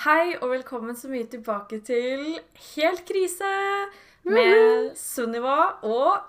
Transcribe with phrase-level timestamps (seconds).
[0.00, 2.22] Hei og velkommen så mye tilbake til
[2.70, 3.48] Helt krise
[4.24, 6.22] med Sunniva og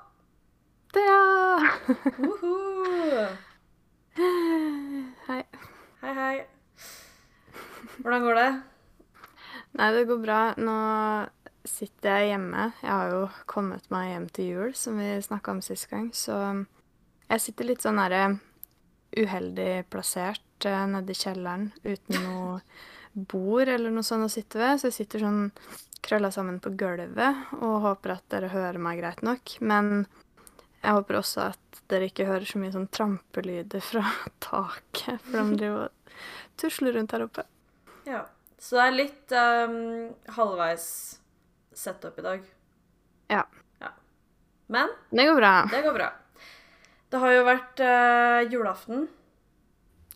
[0.91, 1.69] Thea!
[2.17, 2.51] Woho!
[5.29, 5.39] Hei.
[6.03, 6.35] Hei, hei.
[8.01, 8.51] Hvordan går det?
[9.79, 10.43] Nei, det går bra.
[10.59, 10.77] Nå
[11.63, 12.69] sitter jeg hjemme.
[12.83, 16.41] Jeg har jo kommet meg hjem til jul, som vi snakka om sist gang, så
[17.31, 18.33] jeg sitter litt sånn derre
[19.15, 22.59] uheldig plassert nedi nede i kjelleren uten noe
[23.13, 25.45] bord eller noe sånt å sitte ved, så jeg sitter sånn
[26.01, 29.55] krølla sammen på gulvet og håper at dere hører meg greit nok.
[29.61, 30.05] Men
[30.81, 34.05] jeg håper også at dere ikke hører så mye sånn trampelyder fra
[34.47, 36.15] taket, for de driver og
[36.61, 37.45] tusler rundt her oppe.
[38.09, 38.25] Ja.
[38.61, 39.77] Så det er litt um,
[40.35, 40.83] halvveis
[41.73, 42.43] setup i dag.
[43.33, 43.41] Ja.
[43.81, 43.89] ja.
[44.69, 45.53] Men Det går bra.
[45.71, 46.09] det går bra.
[47.09, 49.07] Det har jo vært uh, julaften.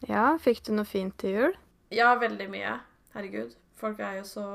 [0.06, 1.58] Ja, fikk du noe fint til jul?
[1.96, 2.76] Ja, veldig mye.
[3.16, 3.56] Herregud.
[3.80, 4.46] Folk er jo så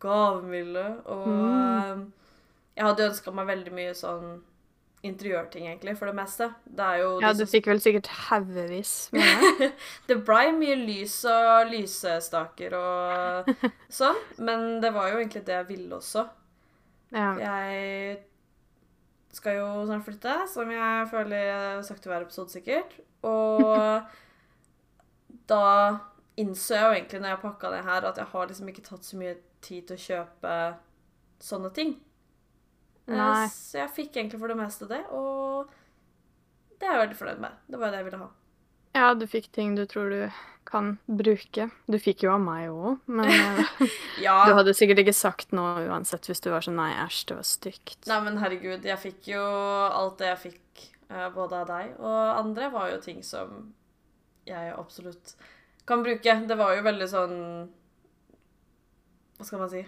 [0.00, 0.84] gavmilde.
[1.06, 2.02] Og Mm.
[2.02, 2.06] eh,
[2.76, 4.42] jeg hadde ønska meg veldig mye sånn
[5.02, 6.50] interiørting, egentlig, for det meste.
[6.68, 9.22] Det er jo Ja, du fikk vel sikkert haugevis med
[9.60, 9.72] det.
[10.08, 13.48] Det blei mye lys og lysestaker og
[13.88, 16.26] sånn, men det var jo egentlig det jeg ville også.
[17.12, 17.32] Ja.
[17.40, 18.18] Jeg
[19.32, 22.92] skal jo snart flytte, som jeg føler jeg har sagt i hver episode sikkert.
[23.24, 24.02] Og
[25.50, 25.98] da
[26.36, 29.04] innså jeg jo egentlig når jeg pakka det her, at jeg har liksom ikke tatt
[29.04, 30.54] så mye tid til å kjøpe
[31.42, 31.96] sånne ting.
[33.08, 33.48] Eh, Nei.
[33.52, 35.70] Så jeg fikk egentlig for det meste det, og
[36.80, 37.58] det er jeg veldig fornøyd med.
[37.68, 38.30] Det var jo det jeg ville ha.
[38.96, 40.22] ja, du fikk ting du tror du
[40.70, 41.68] kan bruke.
[41.90, 45.86] Du fikk jo av meg òg, men eh, Ja, du hadde sikkert ikke sagt noe
[45.88, 47.98] uansett hvis du var sånn nei, æsj, det var stygt.
[48.10, 52.18] Nei, men herregud, jeg fikk jo alt det jeg fikk, eh, både av deg og
[52.44, 53.72] andre, var jo ting som
[54.46, 55.34] jeg absolutt
[55.86, 56.34] kan bruke.
[56.48, 57.36] Det var jo veldig sånn
[59.38, 59.80] Hva skal man si?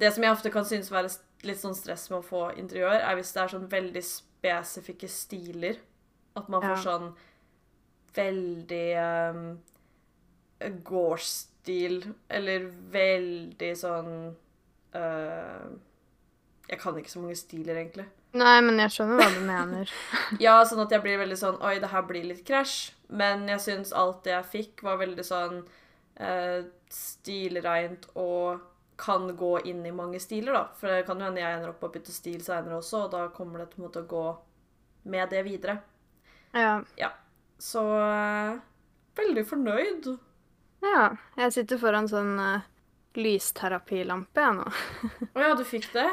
[0.00, 1.10] Det som jeg ofte kan synes være
[1.44, 5.80] litt sånn stress med å få interiør, er hvis det er sånn veldig spesifikke stiler.
[6.38, 6.84] At man får Ja.
[6.84, 7.08] sånn
[8.14, 9.58] veldig um,
[10.84, 14.10] gårdsstil, eller veldig sånn
[14.94, 15.68] uh,
[16.70, 18.06] Jeg kan ikke så mange stiler, egentlig.
[18.36, 19.92] Nei, men jeg skjønner hva du mener.
[20.44, 22.92] Ja, sånn at jeg blir veldig sånn Oi, det her blir litt krasj.
[23.10, 25.64] Men jeg syns alt det jeg fikk, var veldig sånn
[26.14, 26.60] eh,
[26.94, 28.60] stilreint og
[29.00, 30.62] kan gå inn i mange stiler, da.
[30.78, 33.14] For det kan jo hende jeg ender opp på å bytte stil seinere også, og
[33.14, 34.24] da kommer det på en måte å gå
[35.10, 35.78] med det videre.
[36.52, 36.80] Ja.
[37.00, 37.10] ja.
[37.60, 38.58] Så eh,
[39.18, 40.10] veldig fornøyd.
[40.84, 41.06] ja.
[41.40, 42.66] Jeg sitter foran sånn uh,
[43.18, 44.68] lysterapilampe, jeg nå.
[45.34, 46.06] Å ja, du fikk det?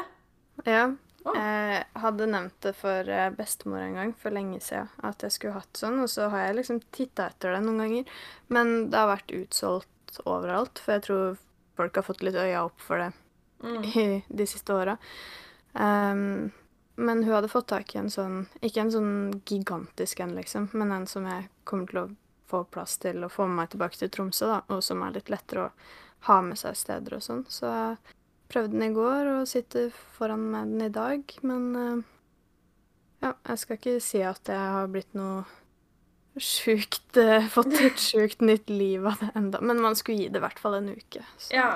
[0.66, 0.88] Ja.
[1.26, 1.32] Å.
[1.34, 5.58] Jeg hadde nevnt det for eh, bestemor en gang, for lenge siden, at jeg skulle
[5.58, 8.12] hatt sånn, og så har jeg liksom titta etter det noen ganger.
[8.54, 11.40] Men det har vært utsolgt overalt, for jeg tror
[11.78, 13.12] folk har fått litt øya opp for det
[13.58, 13.84] Mm.
[13.84, 14.92] i de siste åra.
[15.72, 16.52] Um,
[16.94, 20.92] men hun hadde fått tak i en sånn, ikke en sånn gigantisk en, liksom, men
[20.92, 22.08] en som jeg kommer til å
[22.48, 25.30] få plass til og få med meg tilbake til Tromsø, da, og som er litt
[25.30, 25.72] lettere å
[26.30, 27.44] ha med seg steder og sånn.
[27.50, 27.68] Så
[28.48, 32.06] prøvde den i går og sitter foran med den i dag, men eh,
[33.24, 35.42] ja, jeg skal ikke si at jeg har blitt noe
[36.38, 40.40] sjukt eh, Fått et sjukt nytt liv av det enda, men man skulle gi det
[40.40, 41.24] i hvert fall en uke.
[41.36, 41.52] Så.
[41.56, 41.70] Ja.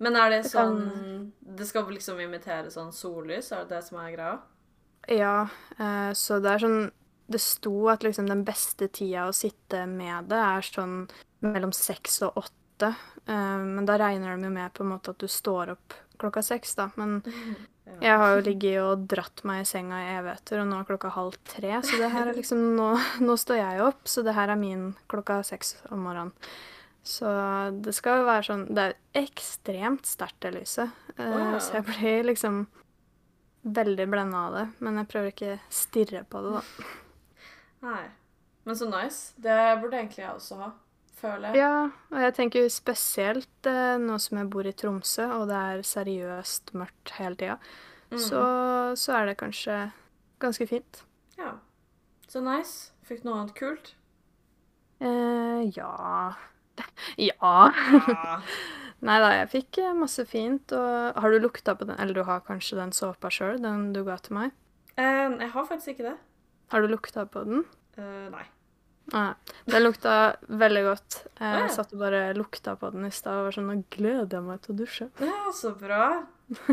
[0.00, 3.50] Men er det sånn Det skal liksom imitere sånn sollys?
[3.52, 4.38] Er det det som er greia?
[5.10, 5.36] Ja,
[5.78, 6.80] eh, så det er sånn
[7.30, 11.04] Det sto at liksom den beste tida å sitte med det er sånn
[11.40, 12.56] mellom seks og åtte.
[12.88, 16.42] Eh, men da regner de jo med på en måte at du står opp klokka
[16.44, 16.88] seks, da.
[16.96, 17.20] Men
[18.04, 21.12] jeg har jo ligget og dratt meg i senga i evigheter, og nå er klokka
[21.14, 22.90] halv tre, så det her er liksom Nå,
[23.24, 26.34] nå står jeg opp, så det her er min klokka seks om morgenen.
[27.02, 27.24] Så
[27.80, 30.90] det skal jo være sånn Det er ekstremt sterkt, det lyset.
[31.16, 31.56] Eh, Wow.
[31.58, 32.66] Så jeg blir liksom
[33.62, 34.66] veldig blenda av det.
[34.84, 36.84] Men jeg prøver ikke stirre på det, da.
[37.88, 38.02] Nei.
[38.68, 39.32] Men så nice.
[39.40, 40.70] Det burde egentlig jeg også ha.
[41.20, 41.60] Føler jeg.
[41.60, 45.82] Ja, og jeg tenker spesielt eh, nå som jeg bor i Tromsø, og det er
[45.84, 47.58] seriøst mørkt hele tida,
[48.10, 48.18] Mm.
[48.18, 48.40] så,
[48.98, 49.74] så er det kanskje
[50.42, 51.02] ganske fint.
[51.38, 51.52] Ja.
[52.26, 52.90] Så nice.
[53.06, 53.92] Fikk noe annet kult?
[55.00, 55.92] Eh, ja
[57.20, 57.52] Ja.
[58.08, 58.40] Ja.
[59.06, 60.74] Nei da, jeg fikk eh, masse fint.
[60.76, 61.96] Og har du lukta på den?
[62.02, 64.50] Eller du har kanskje den såpa sjøl, den du ga til meg?
[65.00, 66.16] Eh, jeg har faktisk ikke det.
[66.74, 67.62] Har du lukta på den?
[67.96, 68.44] Eh, nei.
[69.12, 69.34] Nei.
[69.66, 70.14] Den lukta
[70.48, 71.16] veldig godt.
[71.40, 71.68] Jeg Å, ja.
[71.74, 74.60] Satt og bare lukta på den i stad og var sånn Nå gleder jeg meg
[74.64, 75.08] til å dusje.
[75.24, 76.04] Ja, så bra.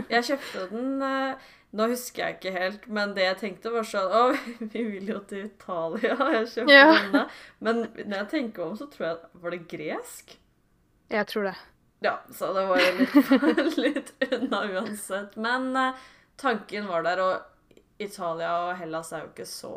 [0.10, 1.48] Jeg kjøpte den eh,
[1.78, 4.22] Nå husker jeg ikke helt, men det jeg tenkte var sånn Å,
[4.74, 6.16] vi vil jo til Italia.
[6.38, 6.86] Jeg kjøpte Ja.
[6.95, 7.24] denne.
[7.60, 10.38] Men når jeg tenker om, så tror jeg Var det gresk?
[11.13, 11.56] Jeg tror det.
[12.06, 15.38] Ja, så det var jo litt, litt unna uansett.
[15.42, 16.01] Men eh,
[16.38, 19.72] tanken var der, og Italia og Hellas er jo ikke så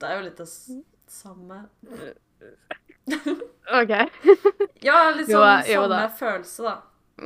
[0.00, 0.80] Det er jo litt s-
[1.12, 1.62] samme
[3.72, 3.92] OK.
[4.82, 6.00] Ja, litt sånn jo samme da.
[6.18, 6.76] følelse, da.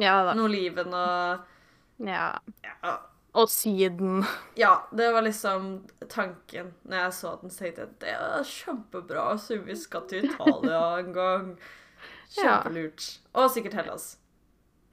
[0.03, 0.35] Ja da.
[0.37, 2.27] Noe oliven og Ja.
[2.65, 2.97] ja.
[3.37, 4.23] Og Syden.
[4.57, 5.67] ja, det var liksom
[6.09, 7.51] tanken når jeg så den.
[7.53, 11.51] Så tenkte jeg det er kjempebra, så vi skal til Italia en gang.
[12.37, 12.57] Ja.
[12.59, 13.05] Kjempelurt.
[13.39, 14.17] Og sikkert Hellas.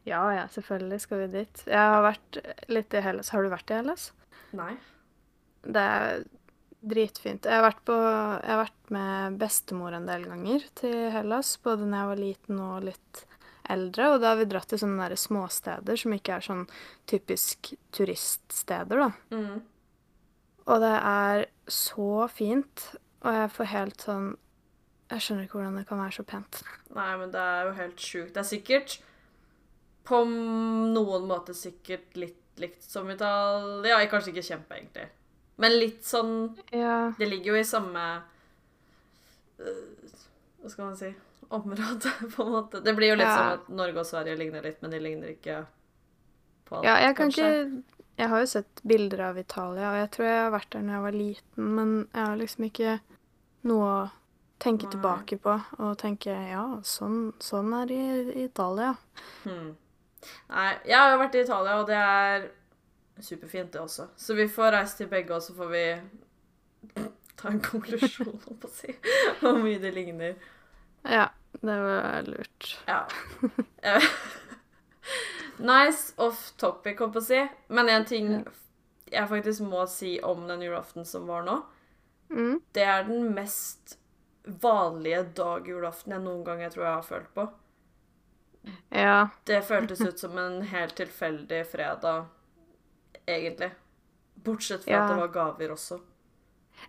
[0.05, 1.63] Ja ja, selvfølgelig skal vi dit.
[1.65, 2.37] Jeg har vært
[2.69, 3.31] litt i Hellas.
[3.33, 4.03] Har du vært i Hellas?
[4.55, 4.75] Nei.
[5.65, 6.21] Det er
[6.83, 7.45] dritfint.
[7.47, 11.87] Jeg har vært, på, jeg har vært med bestemor en del ganger til Hellas, både
[11.87, 13.23] når jeg var liten og litt
[13.73, 14.09] eldre.
[14.13, 16.65] Og da har vi dratt til sånne der småsteder som ikke er sånn
[17.09, 19.09] typisk turiststeder, da.
[19.35, 19.63] Mm.
[20.63, 22.85] Og det er så fint,
[23.23, 24.31] og jeg får helt sånn
[25.11, 26.61] Jeg skjønner ikke hvordan det kan være så pent.
[26.95, 28.31] Nei, men det er jo helt sjukt.
[28.33, 28.95] Det er sikkert
[30.07, 33.99] på noen måte sikkert litt likt som Italia.
[33.99, 35.07] Ja, kanskje ikke kjempe, egentlig.
[35.57, 37.13] Men litt sånn Ja.
[37.17, 38.03] Det ligger jo i samme
[39.59, 39.83] øh,
[40.63, 41.11] Hva skal man si
[41.53, 42.79] område, på en måte.
[42.81, 43.35] Det blir jo litt Ja.
[43.37, 45.59] som at Norge og Sverige ligner litt, men de ligner ikke
[46.65, 47.49] på alt, Ja, jeg kan kanskje.
[47.49, 47.83] ikke
[48.17, 50.93] Jeg har jo sett bilder av Italia, og jeg tror jeg har vært der når
[50.93, 52.99] jeg var liten, men jeg har liksom ikke
[53.63, 54.11] noe å
[54.59, 54.91] tenke Nei.
[54.93, 58.91] tilbake på og tenke ja, sånn, sånn er det i i Italia.
[59.43, 59.71] Hmm.
[60.49, 62.45] Nei, jeg har jo vært i Italia, og det er
[63.21, 64.07] superfint, det også.
[64.17, 65.83] Så vi får reise til begge, og så får vi
[67.39, 68.95] ta en konklusjon, holdt på å si,
[69.41, 70.35] hvor mye det ligner.
[71.03, 71.27] Ja,
[71.61, 72.69] det var lurt.
[72.87, 73.03] Ja.
[73.83, 74.09] Eh,
[75.59, 77.41] nice off topic, holdt på å si.
[77.67, 78.31] Men en ting
[79.13, 81.61] jeg faktisk må si om den julaften som var nå,
[82.33, 82.61] Mm.
[82.73, 83.97] det er den mest
[84.63, 87.43] vanlige dag julaften jeg noen gang jeg tror jeg har følt på.
[88.95, 89.17] Ja.
[89.45, 92.25] Det føltes ut som en helt tilfeldig fredag,
[93.27, 93.71] egentlig.
[94.43, 95.03] Bortsett fra Ja.
[95.05, 95.99] at det var gaver også.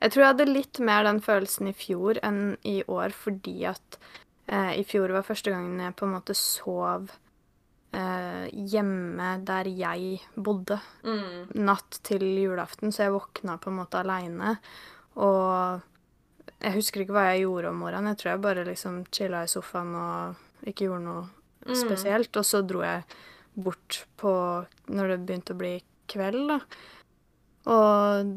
[0.01, 3.99] Jeg tror jeg hadde litt mer den følelsen i fjor enn i år, fordi at
[4.49, 7.11] eh, i fjor var første gangen jeg på en måte sov
[7.95, 10.81] eh, hjemme der jeg bodde.
[11.05, 11.53] Mm.
[11.65, 14.57] natt til julaften, så jeg våkna på en måte aleine.
[15.17, 15.81] Og
[16.61, 18.09] jeg husker ikke hva jeg gjorde om morgenen.
[18.15, 21.29] Jeg tror jeg bare liksom chilla i sofaen og ikke gjorde noe
[21.67, 21.75] Mm.
[21.77, 22.37] spesielt.
[22.37, 23.05] Og så dro jeg
[23.57, 26.59] bort på når det begynte å bli kveld, da.
[27.71, 28.33] Og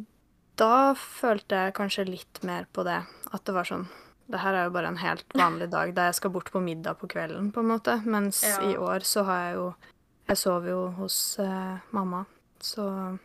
[0.57, 3.01] da følte jeg kanskje litt mer på det.
[3.33, 3.87] At det var sånn
[4.29, 6.97] Det her er jo bare en helt vanlig dag der jeg skal bort på middag
[6.99, 7.93] på kvelden, på en måte.
[8.05, 8.57] Mens Ja.
[8.61, 9.75] i år så har jeg jo
[10.27, 12.25] Jeg sover jo hos eh, mamma,
[12.59, 13.17] så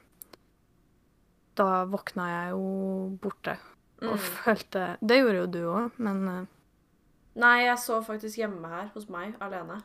[1.58, 3.56] da våkna jeg jo borte
[4.02, 4.18] og Mm.
[4.18, 6.46] følte Det gjorde jo du òg, men eh,
[7.34, 9.82] Nei, jeg sov faktisk hjemme her hos meg, alene.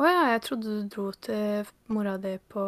[0.00, 2.62] Å ja, jeg trodde du dro til mora di på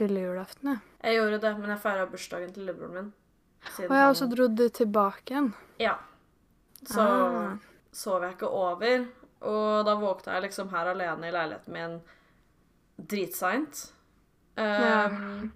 [0.00, 0.80] lille julaften, jeg.
[1.02, 3.12] Jeg gjorde det, men jeg feira bursdagen til lillebroren min.
[3.74, 5.52] siden jeg også dro du tilbake igjen.
[5.82, 5.96] Ja.
[6.86, 7.56] Så Ah.
[7.92, 9.06] sov jeg ikke over.
[9.46, 12.00] Og da våkna jeg liksom her alene i leiligheten min
[12.98, 13.92] dritseint.
[14.56, 15.06] Ja.
[15.08, 15.52] Um,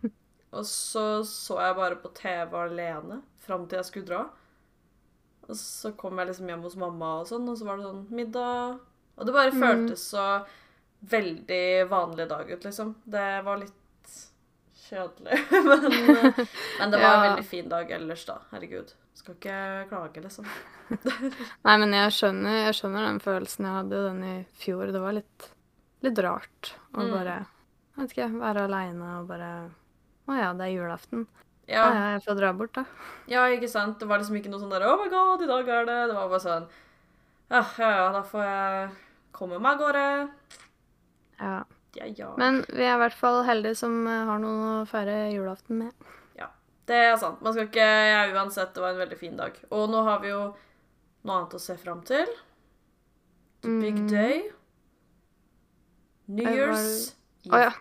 [0.53, 4.23] og så så jeg bare på TV alene fram til jeg skulle dra.
[5.49, 8.05] Og så kom jeg liksom hjem hos mamma, og sånn, og så var det sånn
[8.15, 8.79] middag.
[9.21, 9.61] Og det bare Mm.
[9.61, 10.25] føltes så
[11.11, 12.95] veldig vanlig dag ut, liksom.
[13.05, 14.15] Det var litt
[14.89, 15.39] kjedelig.
[15.53, 15.85] men,
[16.81, 18.39] men det var en veldig fin dag ellers, da.
[18.55, 18.95] Herregud.
[19.15, 19.57] Skal ikke
[19.91, 20.47] klage, liksom.
[21.67, 23.67] Nei, men jeg skjønner, jeg skjønner den følelsen.
[23.69, 24.93] Jeg hadde jo den i fjor.
[24.95, 25.51] Det var litt,
[26.07, 27.11] litt rart å Mm.
[27.13, 29.51] bare jeg vet ikke, være aleine og bare
[30.31, 31.27] Å ja, det er julaften.
[31.69, 31.83] Ja.
[31.85, 32.85] Ja, ja, jeg får dra bort, da.
[33.29, 33.99] Ja, ikke sant?
[34.01, 36.15] Det var liksom ikke noe sånn der Oh my god, i dag er det Det
[36.17, 36.67] var bare sånn
[37.51, 38.91] Ja, ja, ja, da får jeg
[39.33, 40.05] komme meg av gårde.
[41.41, 41.59] Ja.
[41.99, 42.29] Ja, ja.
[42.39, 46.11] Men vi er i hvert fall heldige som eh, har noen å feire julaften med.
[46.39, 46.47] Ja,
[46.87, 47.41] Det er sant.
[47.43, 49.57] Man skal ikke Ja, uansett, det var en veldig fin dag.
[49.71, 50.43] Og nå har vi jo
[51.25, 52.27] noe annet å se fram til.
[53.63, 54.09] The big Mm.
[54.09, 54.51] day.
[56.31, 57.15] New Eh, var Year's
[57.51, 57.73] Å ja.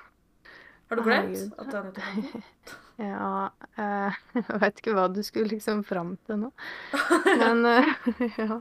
[0.90, 2.44] Har du glemt at det er nyttårsaften?
[3.00, 6.50] Ja, eh, jeg vet ikke hva du skulle liksom fram til nå.
[7.40, 7.62] Men
[8.42, 8.58] ja,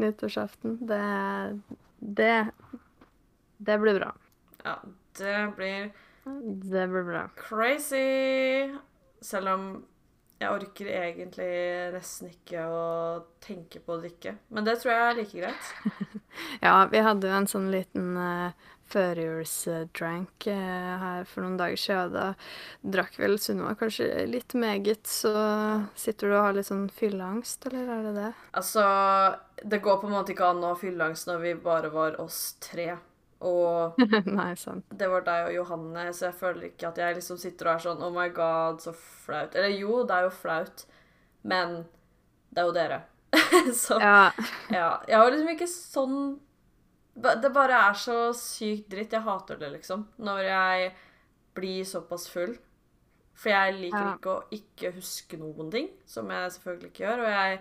[0.00, 1.00] nyttårsaften, det,
[2.04, 2.50] det
[3.64, 4.10] Det blir bra.
[4.64, 4.76] Ja,
[5.18, 5.90] det blir
[6.24, 7.28] Det blir bra.
[7.36, 8.70] crazy.
[9.24, 9.66] Selv om
[10.40, 12.80] jeg orker egentlig nesten ikke å
[13.40, 14.34] tenke på å drikke.
[14.52, 15.70] Men det tror jeg er like greit.
[16.64, 18.50] Ja, vi hadde jo en sånn liten eh,
[18.92, 22.12] førjulsdrank eh, her for noen dager siden.
[22.14, 25.32] Da drakk vel Sunniva kanskje litt meget, så
[25.98, 28.30] sitter du og har litt sånn fylleangst, eller er det det?
[28.60, 28.84] Altså,
[29.62, 32.56] det går på en måte ikke an å ha fylleangst når vi bare var oss
[32.64, 32.94] tre.
[33.44, 33.98] Og
[34.38, 34.52] Nei,
[34.96, 37.84] det var deg og Johanne, så jeg føler ikke at jeg liksom sitter og er
[37.88, 39.56] sånn Oh my god, så flaut.
[39.56, 40.86] Eller jo, det er jo flaut,
[41.44, 41.82] men
[42.54, 43.02] det er jo dere.
[43.84, 44.30] så Ja.
[44.70, 44.88] ja.
[45.08, 46.18] Jeg har liksom ikke sånn
[47.14, 49.12] Det bare er så sykt dritt.
[49.12, 50.06] Jeg hater det, liksom.
[50.18, 50.92] Når jeg
[51.54, 52.56] blir såpass full.
[53.34, 54.14] For jeg liker Ja.
[54.16, 57.22] ikke å ikke huske noen ting, som jeg selvfølgelig ikke gjør.
[57.24, 57.60] Og jeg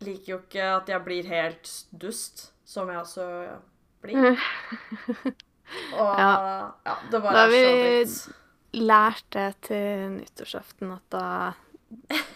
[0.00, 3.26] liker jo ikke at jeg blir helt dust, som jeg også
[4.02, 4.16] blir.
[5.96, 6.32] Og ja,
[6.84, 6.94] Ja.
[7.10, 8.38] det Da bare har så vi-
[8.74, 11.52] Lært det til nyttårsaften at da,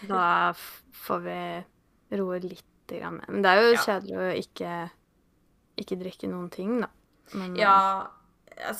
[0.07, 0.53] da
[0.93, 1.65] får vi
[2.17, 3.21] roe litt grann.
[3.27, 3.81] Men det er jo Ja.
[3.81, 4.91] kjedelig å ikke,
[5.77, 6.89] ikke drikke noen ting, da.
[7.33, 8.07] Men, eh, Ja,
[8.57, 8.75] jeg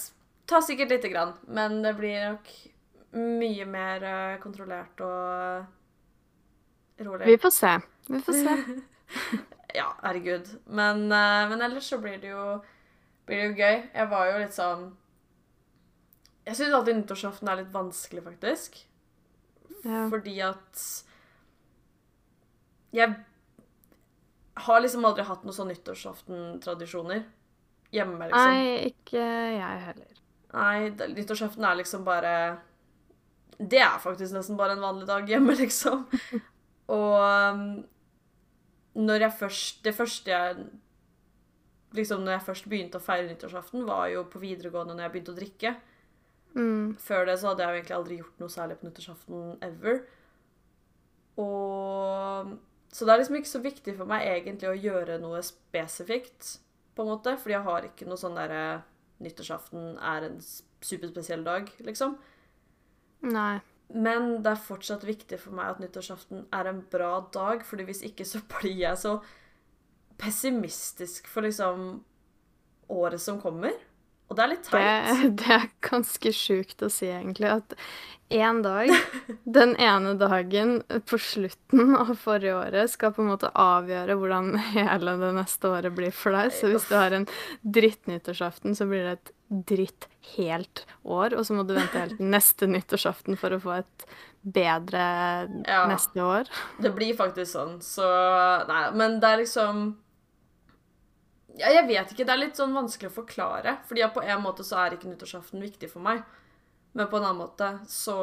[0.48, 2.52] tar sikkert lite grann, men det blir nok
[3.18, 5.66] mye mer eh, kontrollert og
[7.06, 7.26] rolig.
[7.28, 7.74] Vi får se.
[8.08, 8.58] Vi får se.
[9.76, 10.48] Ja, herregud.
[10.66, 12.62] Men, eh, men ellers så blir det jo
[13.28, 13.82] blir det jo gøy.
[13.94, 14.86] Jeg var jo litt sånn
[16.48, 18.78] Jeg syns alltid nyttårsaften er litt vanskelig, faktisk.
[19.84, 20.06] Ja.
[20.10, 20.84] Fordi at
[22.96, 23.16] Jeg
[24.66, 27.24] har liksom aldri hatt noen sånn nyttårsaften-tradisjoner
[27.96, 28.48] hjemme, liksom.
[28.52, 29.22] Nei, ikke
[29.58, 30.18] jeg heller.
[30.54, 32.34] Nei, det- nyttårsaften er liksom bare
[33.60, 36.06] Det er faktisk nesten bare en vanlig dag hjemme, liksom.
[36.88, 37.64] Og um,
[38.96, 40.68] når jeg først Det første jeg
[41.98, 45.32] Liksom når jeg først begynte å feire nyttårsaften, var jo på videregående når jeg begynte
[45.32, 45.72] å drikke.
[46.54, 46.96] Mm.
[47.00, 50.02] Før det så hadde jeg jo egentlig aldri gjort noe særlig på nyttårsaften ever.
[51.40, 52.52] Og
[52.94, 56.58] Så det er liksom ikke så viktig for meg egentlig å gjøre noe spesifikt,
[56.96, 57.36] på en måte.
[57.40, 58.84] Fordi jeg har ikke noe sånn derre
[59.18, 60.36] Nyttårsaften er en
[60.86, 62.20] superspesiell dag, liksom.
[63.26, 63.58] Nei.
[63.90, 68.04] Men det er fortsatt viktig for meg at nyttårsaften er en bra dag, fordi hvis
[68.06, 69.16] ikke så blir jeg så
[70.22, 72.04] pessimistisk for liksom
[72.94, 73.74] året som kommer.
[74.28, 75.24] Og det er litt teit.
[75.40, 77.48] det er ganske sjukt å si, egentlig.
[77.62, 77.76] At
[78.34, 78.92] én dag,
[79.48, 85.14] den ene dagen på slutten av forrige året, skal på en måte avgjøre hvordan hele
[85.22, 86.52] det neste året blir for deg.
[86.52, 87.28] Så hvis du har en
[87.64, 89.34] dritt-nyttårsaften, så blir det et
[89.72, 91.38] dritt helt år.
[91.40, 94.08] Og så må du vente helt neste nyttårsaften for å få et
[94.44, 95.06] bedre
[95.68, 95.86] Ja.
[95.88, 96.52] neste år.
[96.84, 98.08] Det blir faktisk sånn, så
[98.68, 99.96] Nei, men det er liksom
[101.58, 102.26] ja, Jeg vet ikke.
[102.26, 103.78] Det er litt sånn vanskelig å forklare.
[103.90, 106.24] Fordi på en måte så er ikke nyttårsaften viktig for meg.
[106.98, 108.18] Men på en annen måte så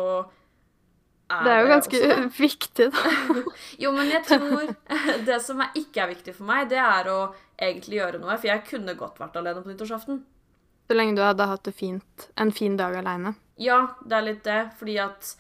[1.31, 2.19] er Det er jo ganske det.
[2.49, 3.15] viktig, da.
[3.83, 4.75] Jo, men jeg tror
[5.29, 7.19] Det som er ikke er viktig for meg, det er å
[7.57, 8.37] egentlig gjøre noe.
[8.37, 10.23] For jeg kunne godt vært alene på nyttårsaften.
[10.85, 13.35] Så lenge du hadde hatt det fint, en fin dag aleine.
[13.57, 14.61] Ja, det er litt det.
[14.79, 15.35] Fordi at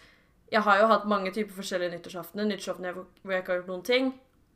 [0.54, 2.46] jeg har jo hatt mange typer forskjellige nyttårsaftener.
[2.48, 4.12] Nyttårsaftener hvor jeg ikke har gjort noen ting.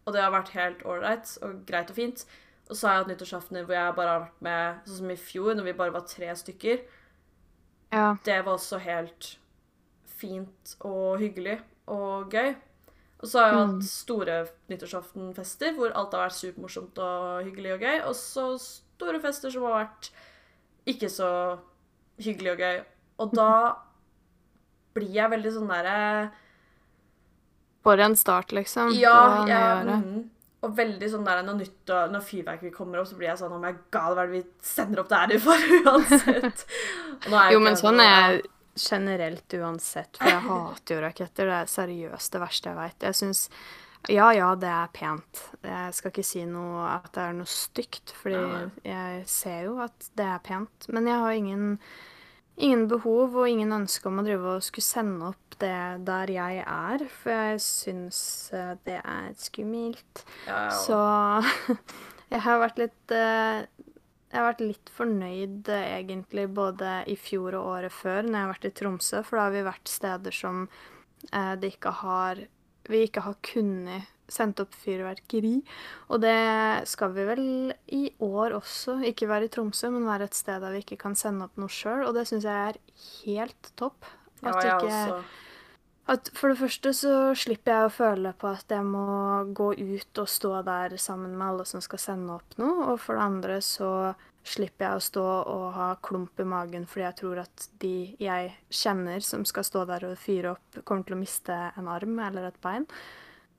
[0.07, 2.23] Og det har vært helt ålreit og greit og fint.
[2.69, 5.17] Og så har jeg hatt nyttårsaftener hvor jeg bare har vært med, sånn som i
[5.17, 6.83] fjor, når vi bare var tre stykker.
[7.93, 8.17] Ja.
[8.25, 9.37] Det var også helt
[10.19, 11.59] fint og hyggelig
[11.89, 12.55] og gøy.
[13.21, 13.73] Og så har jeg Mm.
[13.79, 18.01] hatt store nyttårsaftenfester hvor alt har vært supermorsomt og hyggelig og gøy.
[18.07, 20.11] Og så store fester som har vært
[20.87, 21.59] ikke så
[22.21, 22.85] hyggelig og gøy.
[23.19, 23.77] Og da
[24.95, 26.31] blir jeg veldig sånn derre
[27.85, 28.93] For en start, liksom.
[28.99, 30.31] Ja, jeg, mm,
[30.67, 33.61] og veldig sånn der når, nytt, når fyrverkeri kommer opp, så blir jeg sånn Oh
[33.62, 36.65] my god, hva er det vi sender opp det her for uansett?
[37.31, 38.43] Jo, men en sånn sånn- er jeg
[38.79, 41.49] generelt uansett, for jeg hater jo raketter.
[41.50, 43.07] Det er seriøst det verste jeg veit.
[43.09, 43.45] Jeg syns
[44.09, 45.41] Ja, ja, det er pent.
[45.67, 50.11] Jeg skal ikke si noe at det er noe stygt, fordi jeg ser jo at
[50.17, 50.87] det er pent.
[50.95, 51.73] Men jeg har ingen,
[52.59, 56.62] ingen behov og ingen ønske om å drive og skulle sende opp det der jeg
[56.62, 58.21] er, for jeg syns
[58.55, 60.25] eh, det er skummelt.
[60.47, 60.99] Ja, ja, Så
[62.33, 63.65] jeg har vært litt eh,
[64.29, 68.45] Jeg har vært litt fornøyd eh, egentlig både i fjor og året før når jeg
[68.45, 70.69] har vært i Tromsø, for da har vi vært steder som
[71.29, 72.38] det ikke har
[72.87, 75.56] Vi ikke har kunnet sendt opp fyrverkeri.
[76.12, 76.37] Og det
[76.90, 77.44] skal vi vel
[77.97, 78.99] i år også.
[79.08, 81.73] Ikke være i Tromsø, men være et sted der vi ikke kan sende opp noe
[81.73, 82.04] sjøl.
[82.06, 82.80] Og det syns jeg er
[83.25, 84.08] helt topp.
[84.42, 85.20] ja, At jeg ikke også.
[86.14, 89.04] at for det første så slipper jeg å føle på at jeg må
[89.52, 92.92] gå ut og stå der sammen med alle som skal sende opp noe.
[92.92, 93.92] Og for det andre så
[94.49, 98.52] slipper jeg å stå og ha klump i magen fordi jeg tror at de jeg
[98.73, 102.49] kjenner som skal stå der og fyre opp, kommer til å miste en arm eller
[102.49, 102.87] et bein.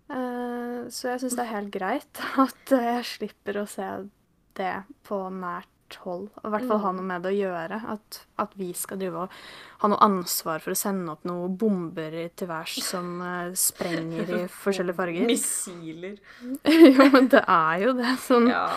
[0.10, 3.90] Eh, Så jeg syns det er helt greit at jeg slipper å se
[4.60, 5.68] det på nært
[6.04, 6.28] hold.
[6.42, 7.80] Og i hvert fall ha noe med det å gjøre.
[7.96, 9.38] At, at vi skal drive og
[9.82, 14.44] ha noe ansvar for å sende opp noen bomber til værs som eh, sprenger i
[14.66, 15.30] forskjellige farger.
[15.30, 16.20] Missiler.
[16.96, 18.14] jo, men det er jo det.
[18.26, 18.52] Sånn.
[18.52, 18.68] Ja.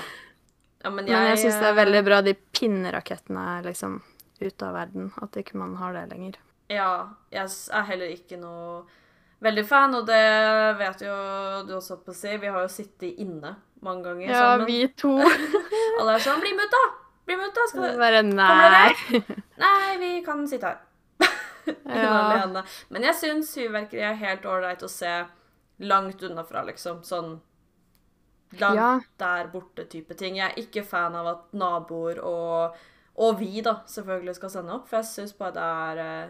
[0.84, 4.00] ja men jeg, Men jeg syns det er eh, veldig bra de pinnerakettene er liksom
[4.42, 5.12] ute av verden.
[5.22, 6.40] At ikke man har det lenger.
[6.72, 6.90] Ja,
[7.32, 8.82] jeg er heller ikke noe
[9.42, 10.22] veldig fan, og det
[10.78, 11.14] vet jo
[11.66, 12.36] du også på å si.
[12.38, 14.66] Vi har jo sittet inne mange ganger Ja, sammen.
[14.66, 15.12] vi to.
[16.00, 16.90] Alle er sånn 'Bli med ut, da!'
[17.26, 17.66] Bli med ut, da!
[17.70, 19.22] Skal du Bare nei.
[19.64, 20.80] Nei, vi kan sitte her.
[21.86, 22.62] Ja.
[22.90, 25.10] Men jeg syns fyrverkeri er helt ålreit å se
[25.78, 27.02] langt unna fra, liksom.
[27.06, 27.36] Sånn
[28.58, 29.00] langt Ja.
[29.18, 30.36] der borte-type ting.
[30.36, 32.74] Jeg er ikke fan av at naboer og,
[33.16, 36.28] og vi, da, selvfølgelig skal sende opp, for jeg syns bare det er eh,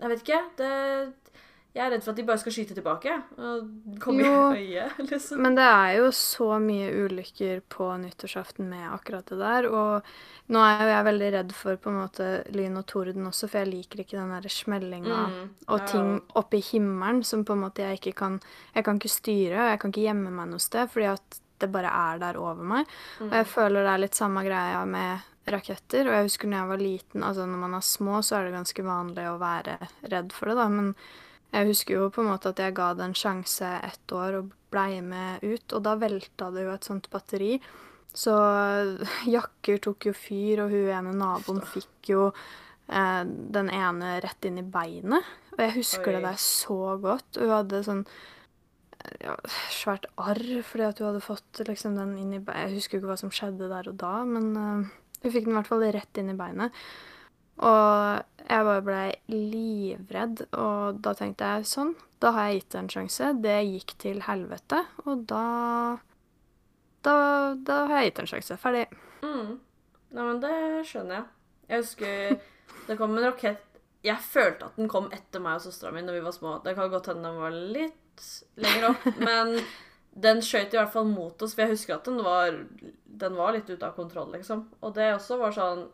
[0.00, 0.40] Jeg vet ikke.
[0.58, 0.72] Det
[1.74, 3.12] Jeg er redd for at de bare skal skyte tilbake.
[3.36, 4.34] Og komme Jo.
[4.54, 5.40] i øyet, liksom.
[5.42, 9.66] Men det er jo så mye ulykker på nyttårsaften med akkurat det der.
[9.66, 10.06] Og
[10.54, 13.64] nå er jo jeg veldig redd for på en måte lyn og torden også, for
[13.64, 15.86] jeg liker ikke den der smellinga Mm, og ja.
[15.90, 18.38] ting oppe i himmelen som på en måte jeg ikke kan
[18.74, 21.72] Jeg kan ikke styre, og jeg kan ikke gjemme meg noe sted, fordi at det
[21.72, 22.86] bare er der over meg.
[23.20, 23.32] Og Mm.
[23.34, 26.06] jeg føler det er litt samme greia med raketter.
[26.06, 28.54] Og jeg husker når jeg var liten, altså når man er små, så er det
[28.60, 29.78] ganske vanlig å være
[30.10, 30.68] redd for det, da.
[30.68, 30.94] Men
[31.54, 34.52] jeg husker jo på en måte at jeg ga det en sjanse ett år og
[34.74, 37.54] blei med ut, og da velta det jo et sånt batteri.
[38.14, 38.34] Så
[39.36, 44.60] jakker tok jo fyr, og hun ene naboen fikk jo eh, den ene rett inn
[44.62, 45.32] i beinet.
[45.54, 46.16] Og jeg husker Oi.
[46.18, 47.38] det der så godt.
[47.38, 48.04] Hun hadde sånn
[49.20, 49.34] ja,
[49.70, 52.70] svært arr fordi at hun hadde fått liksom den inn i beinet.
[52.70, 55.54] Jeg husker jo ikke hva som skjedde der og da, men eh, hun fikk den
[55.54, 56.84] i hvert fall rett inn i beinet.
[57.62, 62.80] Og jeg bare blei livredd, og da tenkte jeg sånn, da har jeg gitt det
[62.80, 63.30] en sjanse.
[63.44, 65.44] Det gikk til helvete, og da
[67.04, 68.56] Da, da har jeg gitt det en sjanse.
[68.56, 68.84] Ferdig.
[69.20, 69.58] Mm.
[70.14, 70.54] Nei, men det
[70.88, 71.24] skjønner jeg.
[71.68, 72.36] Jeg husker
[72.88, 76.18] det kom en rakett Jeg følte at den kom etter meg og søstera mi når
[76.18, 76.54] vi var små.
[76.64, 78.28] Det kan godt hende den var litt
[78.60, 79.58] lenger opp, men
[80.24, 81.54] den skjøt i hvert fall mot oss.
[81.54, 82.56] For jeg husker at den var,
[83.24, 84.66] den var litt ute av kontroll, liksom.
[84.84, 85.86] Og det også var sånn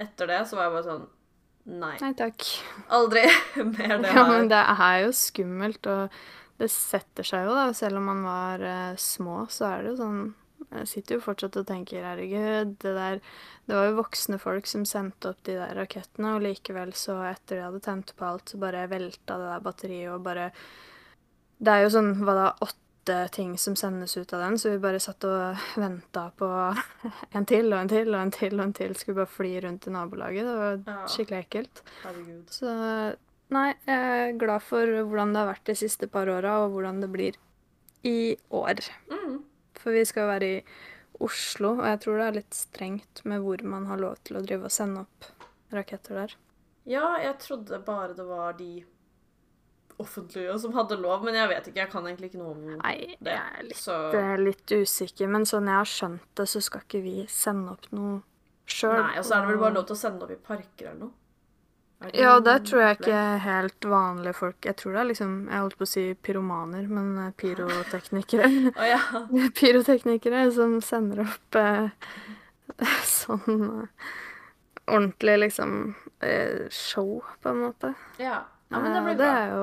[0.00, 1.08] Etter det så var jeg bare sånn
[1.70, 1.94] Nei.
[2.00, 2.46] Nei takk.
[2.96, 3.26] Aldri
[3.76, 6.14] mer det Ja, men det er jo skummelt, og
[6.60, 7.66] det setter seg jo, da.
[7.76, 10.20] Selv om man var uh, små, så er det jo sånn
[10.70, 13.20] Jeg sitter jo fortsatt og tenker herregud, det der
[13.68, 17.60] Det var jo voksne folk som sendte opp de der rakettene, og likevel så, etter
[17.60, 20.50] de hadde tent på alt, så bare velta det der batteriet og bare
[21.60, 22.89] Det er jo sånn, hva da, åtte
[23.34, 26.48] ting som sendes ut av den, så vi bare satt og venta på
[27.36, 28.94] en til og en til og en til og en til.
[28.98, 30.48] Skulle bare fly rundt i nabolaget.
[30.48, 31.82] Det var skikkelig ekkelt.
[32.04, 32.54] Herregud.
[32.54, 32.76] Så
[33.54, 37.02] nei, jeg er glad for hvordan det har vært de siste par åra, og hvordan
[37.04, 37.40] det blir
[38.06, 38.84] i år.
[39.10, 39.40] Mm.
[39.80, 40.62] For vi skal være i
[41.20, 44.44] Oslo, og jeg tror det er litt strengt med hvor man har lov til å
[44.44, 45.28] drive og sende opp
[45.74, 46.38] raketter der.
[46.88, 48.80] Ja, jeg trodde bare det var de
[50.00, 51.82] offentlige som hadde lov, men jeg vet ikke.
[51.82, 53.36] Jeg kan egentlig ikke noe om Nei, det.
[53.36, 56.84] jeg er litt, Så er litt usikker, men sånn jeg har skjønt det, så skal
[56.86, 58.20] ikke vi sende opp noe
[58.70, 58.98] sjøl.
[58.98, 61.00] Nei, og så er det vel bare lov til å sende opp i parker eller
[61.06, 61.16] noe.
[62.00, 65.60] Det Ja, det tror jeg ikke helt vanlige folk Jeg tror det er liksom Jeg
[65.60, 68.48] holdt på å si pyromaner, men eh, pyroteknikere.
[68.80, 69.00] oh, ja.
[69.60, 71.90] pyroteknikere som sender opp eh,
[73.04, 74.08] sånn eh,
[74.90, 75.76] ordentlig liksom
[76.24, 77.92] eh, show, på en måte.
[78.18, 78.46] ja.
[78.70, 79.30] Ja, men det Eh, blir bra.
[79.34, 79.62] det jo,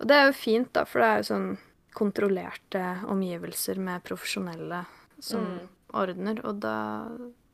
[0.00, 1.50] og det er jo fint, da, for det er jo sånn
[1.94, 4.84] kontrollerte omgivelser med profesjonelle
[5.20, 5.68] som Mm.
[5.94, 6.74] ordner, og da,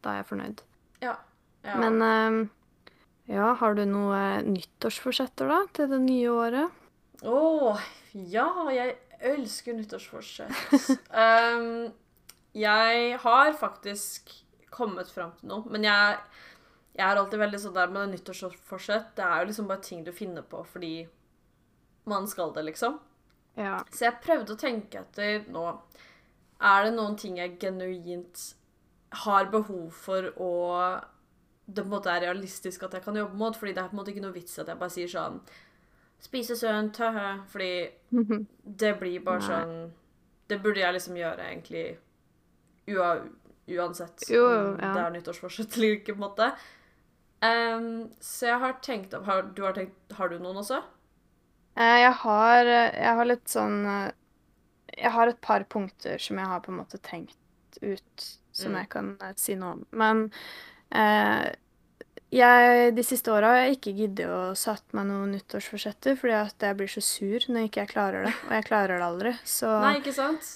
[0.03, 0.61] da er jeg fornøyd.
[1.03, 1.17] Ja.
[1.65, 1.77] ja.
[1.77, 2.49] Men eh,
[3.35, 6.71] ja, har du noe nyttårsforsetter da, til det nye året?
[7.25, 7.79] Å,
[8.13, 10.53] ja, jeg elsker nyttårsforsett.
[11.11, 11.93] um,
[12.53, 14.33] jeg har faktisk
[14.71, 16.19] kommet fram til noe, men jeg,
[16.97, 19.13] jeg er alltid veldig sånn der med nyttårsforsett.
[19.19, 20.95] Det er jo liksom bare ting du finner på fordi
[22.09, 23.01] man skal det, liksom.
[23.59, 23.81] Ja.
[23.93, 25.65] Så jeg prøvde å tenke etter nå.
[26.63, 28.47] Er det noen ting jeg genuint
[29.27, 30.53] har behov for å
[31.67, 33.57] det på en måte er realistisk at jeg kan jobbe mot?
[33.59, 35.41] Fordi det er på en måte ikke noe vits at jeg bare sier sånn
[36.23, 37.33] Spise sunt, hø-hø.
[37.53, 37.73] Fordi
[38.85, 39.49] det blir bare Nei.
[39.51, 39.75] sånn
[40.49, 41.85] Det burde jeg liksom gjøre egentlig
[42.95, 43.11] ua,
[43.67, 44.93] uansett Jo, om ja.
[44.95, 46.51] det er nyttårsforsett eller ikke, på en måte.
[47.45, 50.83] Ehm, så jeg har tenkt opp har, du har, tenkt, har du noen også?
[51.77, 54.11] Eh, Jeg har, jeg har litt sånn eh,
[54.97, 57.37] Jeg har et par punkter som jeg har på en måte tenkt
[57.83, 58.79] ut, som Mm.
[58.81, 59.83] jeg kan eh, si noe om.
[59.93, 60.23] Men
[60.91, 61.53] eh,
[62.33, 66.65] jeg, de siste åra har jeg ikke giddet å satt meg noen nyttårsforsetter, fordi at
[66.65, 68.33] jeg blir så sur når ikke jeg klarer det.
[68.49, 69.35] Og jeg klarer det aldri.
[69.45, 70.49] Så Nei, ikke sant?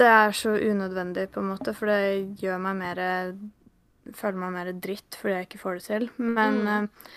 [0.00, 3.00] det er så unødvendig, på en måte, for det gjør meg mer
[4.16, 6.08] føler meg mer dritt fordi jeg ikke får det til.
[6.18, 6.84] Men Mm.
[6.84, 7.08] eh,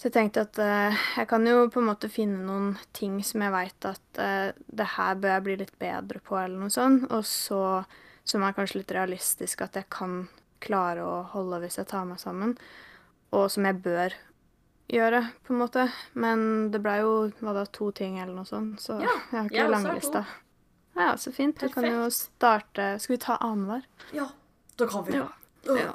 [0.00, 3.42] Så jeg tenkte at uh, jeg kan jo på en måte finne noen ting som
[3.42, 7.04] jeg veit at uh, det her bør jeg bli litt bedre på, eller noe sånt.
[7.12, 7.84] Og så
[8.24, 10.28] som er kanskje litt realistisk at jeg kan
[10.64, 12.56] klare å holde hvis jeg tar meg sammen.
[13.32, 14.16] Og som jeg bør
[14.88, 15.84] gjøre, på en måte.
[16.14, 19.44] Men det blei jo hva da, to ting eller noe sånt, så Ja, jeg har
[19.50, 20.24] ikke ja, langlista.
[20.96, 21.60] Ja, så fint.
[21.60, 22.32] Du kan jo Perfekt.
[22.40, 23.84] starte Skal vi ta annenhver?
[24.16, 24.30] Ja,
[24.76, 25.12] da kan vi.
[25.20, 25.28] Ja.
[25.68, 25.90] Ja.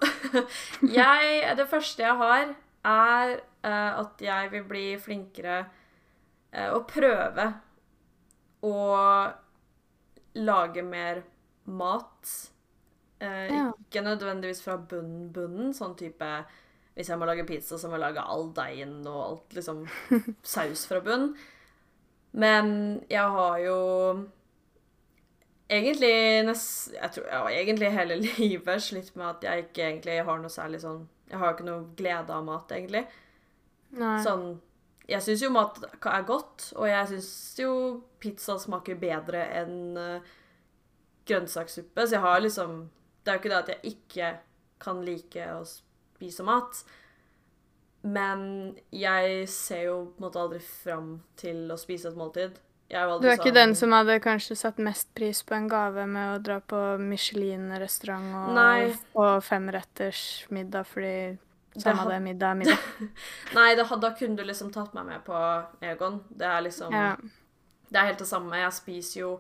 [0.82, 2.52] jeg, det første jeg har,
[2.86, 3.32] er
[3.66, 5.64] uh, at jeg vil bli flinkere
[6.54, 7.48] uh, å prøve
[8.66, 8.76] å
[10.36, 11.24] lage mer
[11.66, 12.36] mat.
[13.22, 13.66] Uh, Ja.
[13.88, 16.28] Ikke nødvendigvis fra bunnen, bunnen, sånn type
[16.96, 19.86] Hvis jeg må lage pizza, så må jeg lage all deigen og alt liksom
[20.56, 21.34] saus fra bunn.
[22.36, 23.80] Men jeg har jo
[25.70, 30.42] egentlig nest, jeg tror, ja, egentlig hele livet slitt med at jeg ikke egentlig har
[30.42, 33.06] noe særlig sånn Jeg har ikke noe glede av mat, egentlig.
[33.98, 34.18] Nei.
[34.24, 34.60] Sånn
[35.10, 37.30] Jeg syns jo mat er godt, og jeg syns
[37.62, 37.72] jo
[38.22, 40.36] pizza smaker bedre enn uh,
[41.30, 42.86] grønnsakssuppe, så jeg har liksom
[43.24, 44.36] Det er jo ikke det at jeg ikke
[44.86, 46.84] kan like å spise mat.
[48.06, 51.08] Men jeg ser jo på en måte aldri fram
[51.42, 52.60] til å spise et måltid.
[52.90, 56.36] Du er ikke sånn- den som hadde kanskje satt mest pris på en gave med
[56.40, 58.94] å dra på Michelin-restaurant og Nei.
[59.14, 61.38] få femretters middag fordi
[61.74, 62.78] Det samme had- det, middag er middag.
[63.56, 66.22] Nei, det, had- da kunne du liksom tatt meg med på Egon.
[66.30, 67.16] Det er liksom Ja.
[67.92, 68.52] Det er helt det samme.
[68.56, 69.40] Jeg spiser jo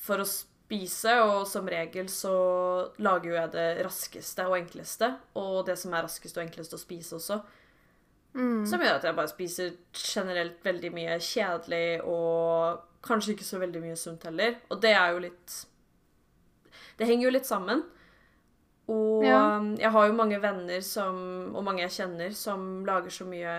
[0.00, 5.16] for å spise, og som regel så lager jo jeg det raskeste og enkleste.
[5.36, 7.42] Og det som er raskest og enklest å spise også.
[8.34, 8.64] Mm.
[8.66, 13.82] Som gjør at jeg bare spiser generelt veldig mye kjedelig og kanskje ikke så veldig
[13.84, 14.56] mye sunt heller.
[14.74, 15.60] Og det er jo litt
[16.98, 17.82] Det henger jo litt sammen.
[18.88, 19.58] Og Ja.
[19.78, 23.54] jeg har jo mange venner som, og mange jeg kjenner som lager så mye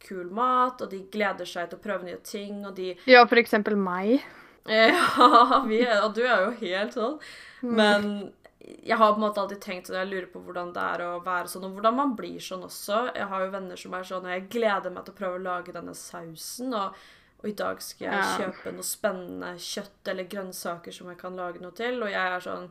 [0.00, 3.36] kul mat, og de gleder seg til å prøve nye ting, og de ja, for
[3.36, 4.22] eksempel meg.
[4.70, 7.18] Ja, vi er, og du er jo helt sånn.
[7.62, 7.74] Mm.
[7.76, 11.02] Men jeg har på en måte alltid tenkt, sånn, jeg lurer på hvordan det er
[11.06, 12.98] å være sånn, og hvordan man blir sånn også.
[13.16, 15.44] Jeg har jo venner som er sånn, og jeg gleder meg til å prøve å
[15.46, 16.98] lage denne sausen, og,
[17.40, 18.36] og i dag skal jeg Ja.
[18.36, 22.40] kjøpe noe spennende kjøtt eller grønnsaker som jeg kan lage noe til, og jeg er
[22.44, 22.70] sånn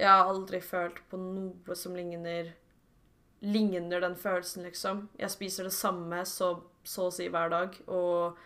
[0.00, 2.54] Jeg har aldri følt på noe som ligner
[3.42, 5.08] Ligner den følelsen, liksom.
[5.18, 6.50] Jeg spiser det samme så,
[6.84, 8.36] så å si hver dag, og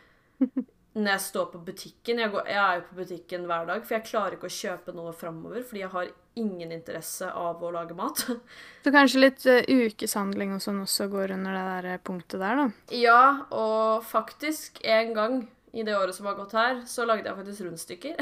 [0.94, 3.96] når jeg står på butikken jeg, går, jeg er jo på butikken hver dag, for
[3.96, 7.96] jeg klarer ikke å kjøpe noe framover, fordi jeg har ingen interesse av å lage
[7.98, 8.22] mat.
[8.84, 12.94] Så kanskje litt uh, ukeshandling og sånn også går under det der punktet der, da.
[12.94, 15.36] ja, og faktisk, en gang
[15.74, 18.20] i det året som har gått her, så lagde jeg faktisk rundstykker.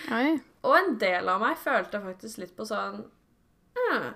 [0.66, 3.02] Og en del av meg følte faktisk litt på sånn
[3.76, 4.14] «Hm,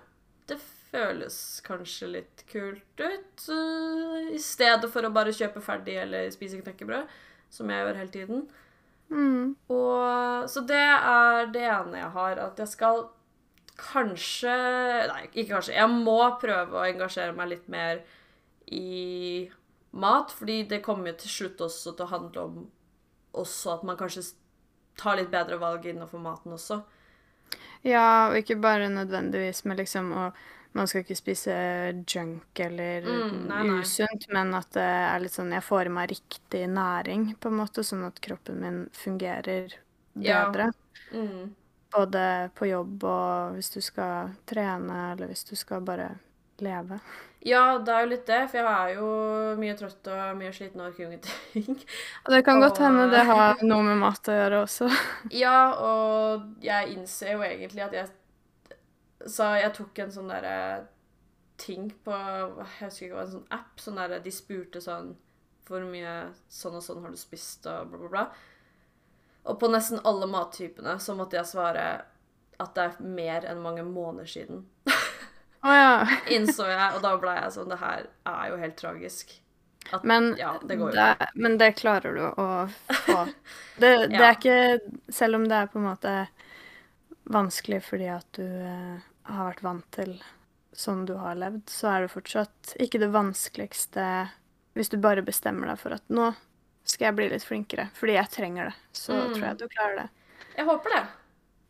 [0.48, 0.56] Det
[0.90, 3.44] føles kanskje litt kult ut.
[3.52, 7.12] Uh, I stedet for å bare kjøpe ferdig eller spise knekkebrød,
[7.50, 8.42] som jeg gjør hele tiden.
[9.10, 9.56] Mm.
[9.74, 12.42] Og, så det er det ene jeg har.
[12.46, 13.08] At jeg skal
[13.80, 14.52] kanskje
[15.10, 15.78] Nei, ikke kanskje.
[15.78, 18.04] Jeg må prøve å engasjere meg litt mer
[18.70, 19.48] i
[19.90, 20.32] mat.
[20.36, 22.62] Fordi det kommer jo til slutt også til å handle om
[23.40, 24.32] også at man kanskje
[24.98, 26.80] tar litt bedre valg innenfor maten også.
[27.86, 30.24] Ja, og ikke bare nødvendigvis med liksom å
[30.72, 31.54] Man skal ikke spise
[32.06, 33.80] junk eller Mm, nei, nei.
[33.82, 37.56] usunt, men at det er litt sånn Jeg får i meg riktig næring, på en
[37.58, 39.72] måte, sånn at kroppen min fungerer
[40.16, 40.44] Ja.
[40.50, 40.70] bedre.
[41.12, 41.54] Mm.
[41.92, 46.12] Både på jobb og hvis du skal trene, eller hvis du skal bare
[46.60, 47.00] leve.
[47.42, 50.80] Ja, det er jo litt det, for jeg er jo mye trøtt og mye sliten
[50.82, 51.78] og orker jo ingenting.
[52.28, 54.90] Det kan godt Og- hende det har noe med mat å gjøre også.
[55.32, 58.08] Ja, og jeg innser jo egentlig at jeg
[59.28, 60.86] Så jeg tok en sånn derre
[61.60, 63.74] ting på Jeg husker ikke hva, en sånn app.
[63.82, 65.12] Sånn der, De spurte sånn
[65.68, 66.14] Hvor mye
[66.48, 68.24] sånn og sånn har du spist, og bla, bla, bla.
[69.50, 71.84] Og på nesten alle mattypene så måtte jeg svare
[72.60, 74.66] at det er mer enn mange måneder siden.
[75.64, 75.94] Å ja.
[76.36, 79.32] Innså jeg, og da ble jeg sånn Det her er jo helt tragisk.
[79.90, 82.48] At, Men ja, det går jo det, men det klarer du å
[83.06, 83.24] få.
[83.80, 84.58] Det, det er ikke
[85.08, 86.12] Selv om det er på en måte
[87.32, 90.14] vanskelig fordi at du eh, har vært vant til
[90.72, 94.04] sånn du har levd, så er det fortsatt ikke det vanskeligste
[94.78, 96.28] hvis du bare bestemmer deg for at nå
[96.86, 98.74] skal jeg bli litt flinkere, fordi jeg trenger det.
[98.96, 99.32] Så Mm.
[99.34, 100.08] tror jeg du klarer det.
[100.56, 101.02] Jeg håper det.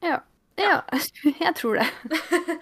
[0.06, 0.18] Ja.
[0.60, 0.76] Ja,
[1.46, 1.88] jeg tror det.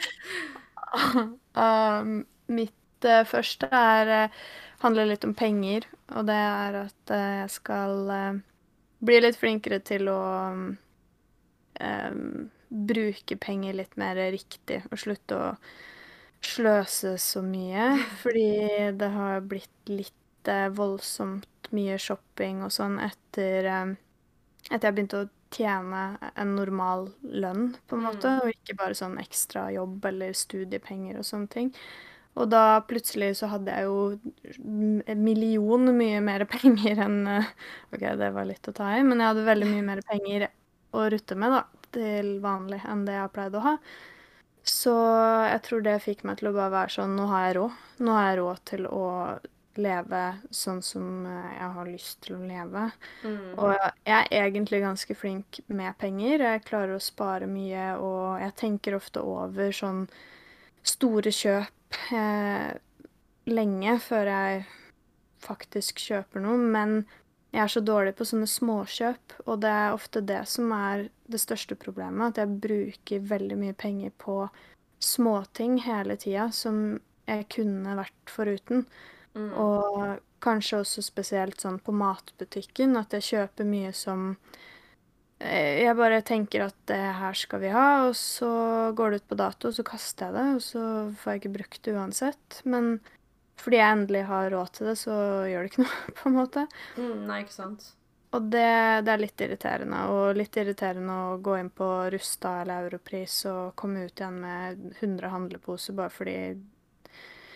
[1.55, 4.33] um, mitt uh, første er uh,
[4.83, 8.11] handler litt om penger, og det er at uh, jeg skal
[9.05, 10.19] bli litt flinkere til å
[11.83, 15.49] um, bruke penger litt mer riktig, og slutte å
[16.45, 17.91] sløse så mye,
[18.23, 23.91] fordi det har blitt litt eh, voldsomt mye shopping og sånn etter eh,
[24.71, 26.03] etter jeg begynte å tjene
[26.37, 28.43] en normal lønn, på en måte, Mm.
[28.45, 31.71] og ikke bare sånn ekstra jobb eller studiepenger og sånne ting.
[32.39, 34.19] Og da plutselig så hadde jeg jo
[35.09, 37.49] en million mye mer penger enn eh,
[37.95, 40.49] OK, det var litt å ta i, men jeg hadde veldig mye mer penger
[40.97, 41.65] å rutte med, da,
[41.97, 43.77] til vanlig enn det jeg pleide å ha.
[44.69, 44.95] Så
[45.49, 47.79] jeg tror det fikk meg til å bare være sånn Nå har jeg råd.
[48.05, 49.07] Nå har jeg råd til å
[49.79, 52.89] leve sånn som eh, jeg har lyst til å leve.
[53.23, 53.53] Mm.
[53.55, 53.75] Og
[54.09, 56.45] jeg er egentlig ganske flink med penger.
[56.45, 60.05] Jeg klarer å spare mye, og jeg tenker ofte over sånn
[60.83, 62.75] store kjøp eh,
[63.49, 64.67] lenge før jeg
[65.45, 66.59] faktisk kjøper noe.
[66.59, 67.01] Men
[67.49, 71.41] jeg er så dårlig på sånne småkjøp, og det er ofte det som er det
[71.41, 72.35] største problemet.
[72.35, 74.43] At jeg bruker veldig mye penger på
[75.01, 78.85] småting hele tida som jeg kunne vært foruten.
[79.33, 79.53] Mm.
[79.57, 84.31] Og kanskje også spesielt sånn på matbutikken, at jeg kjøper mye som
[85.41, 88.51] eh, Jeg bare tenker at det her skal vi ha, og så
[88.97, 90.83] går det ut på dato, og så kaster jeg det, og så
[91.23, 92.61] får jeg ikke brukt det uansett.
[92.65, 92.99] Men
[93.59, 95.15] fordi jeg endelig har råd til det, så
[95.51, 96.67] gjør det ikke noe, på en måte.
[96.97, 97.93] Mm, nei, ikke sant.
[98.37, 98.71] Og det,
[99.07, 100.01] det er litt irriterende.
[100.13, 104.83] Og litt irriterende å gå inn på Rusta eller Europris og komme ut igjen med
[104.99, 106.37] 100 handleposer bare fordi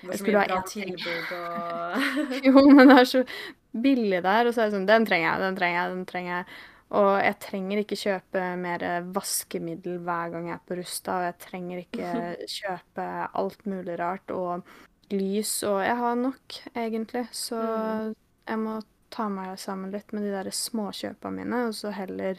[0.02, 2.06] Jeg skulle ha én tilbud og
[2.48, 3.24] Jo, men det er så
[3.72, 6.32] billig der, og så er det sånn Den trenger jeg, den trenger jeg, den trenger
[6.34, 6.60] jeg.
[6.92, 8.82] Og jeg trenger ikke kjøpe mer
[9.16, 12.08] vaskemiddel hver gang jeg er på Rusta, og jeg trenger ikke
[12.52, 13.06] kjøpe
[13.40, 14.66] alt mulig rart og
[15.12, 17.26] lys, og jeg har nok, egentlig.
[17.32, 18.14] Så Mm.
[18.48, 22.38] jeg må ta meg sammen litt med de der småkjøpa mine, og så heller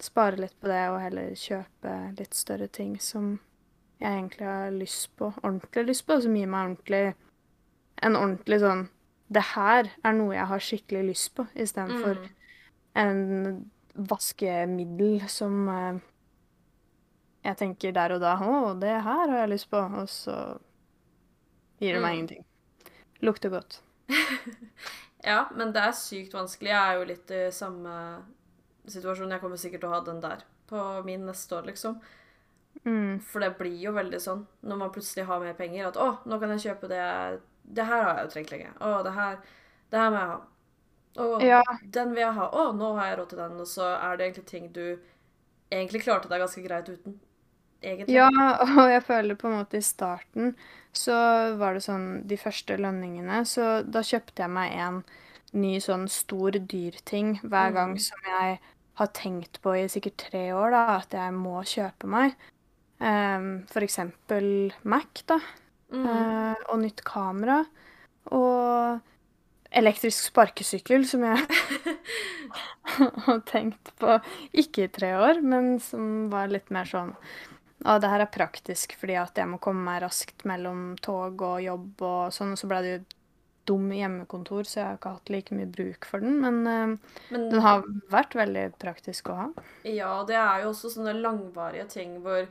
[0.00, 3.38] spare litt på det, og heller kjøpe litt større ting som
[4.00, 7.14] jeg egentlig har lyst på, ordentlig lyst på, som gir meg ordentlig
[8.02, 8.88] en ordentlig sånn
[9.32, 12.28] Det her er noe jeg har skikkelig lyst på, istedenfor Mm.
[12.96, 15.98] en vaskemiddel som eh,
[17.44, 19.76] jeg tenker der og da Å, det her har jeg lyst på.
[20.02, 20.58] Og så
[21.84, 22.18] gir det meg Mm.
[22.18, 22.44] ingenting.
[23.22, 23.80] Lukter godt.
[25.24, 26.68] Ja, men det er sykt vanskelig.
[26.68, 27.92] Jeg er jo litt i samme
[28.92, 29.30] situasjon.
[29.32, 31.94] Jeg kommer sikkert til å ha den der på min neste år, liksom.
[32.84, 33.20] Mm.
[33.24, 36.38] For det blir jo veldig sånn når man plutselig har mer penger, at 'Å, nå
[36.40, 37.40] kan jeg kjøpe det
[37.72, 38.72] Det her har jeg jo trengt lenge.
[38.80, 39.38] Å, det her
[39.90, 40.40] Det her må jeg ha.
[41.16, 41.62] Å, Ja.
[41.90, 42.50] den vil jeg ha.
[42.50, 43.52] Å, nå har jeg råd til den.
[43.60, 44.98] Og så er det egentlig ting du
[45.72, 47.18] egentlig klarte deg ganske greit uten.
[47.84, 48.14] Egentlig.
[48.16, 48.28] Ja,
[48.80, 50.54] og jeg føler på en måte i starten
[50.94, 51.14] så
[51.58, 55.00] var det sånn de første lønningene, så da kjøpte jeg meg en
[55.54, 58.00] ny sånn stor dyrting hver gang Mhm.
[58.04, 58.60] som jeg
[58.94, 62.36] har tenkt på i sikkert tre år, da, at jeg må kjøpe meg.
[63.00, 65.40] Um, for eksempel Mac, da,
[65.92, 66.06] Mm.
[66.06, 67.64] Uh, og nytt kamera,
[68.32, 69.00] og
[69.74, 71.38] elektrisk sparkesykkel, som jeg
[73.26, 74.16] har tenkt på
[74.54, 77.12] ikke i tre år, men som var litt mer sånn
[77.84, 81.60] Å, det her er praktisk fordi at jeg må komme meg raskt mellom tog og
[81.62, 83.02] jobb og sånn, og så ble det jo
[83.68, 87.46] dum hjemmekontor, så jeg har ikke hatt like mye bruk for den, men eh, Men
[87.52, 89.46] den har vært veldig praktisk å ha.
[89.84, 92.46] ja, det er jo også sånne langvarige ting hvor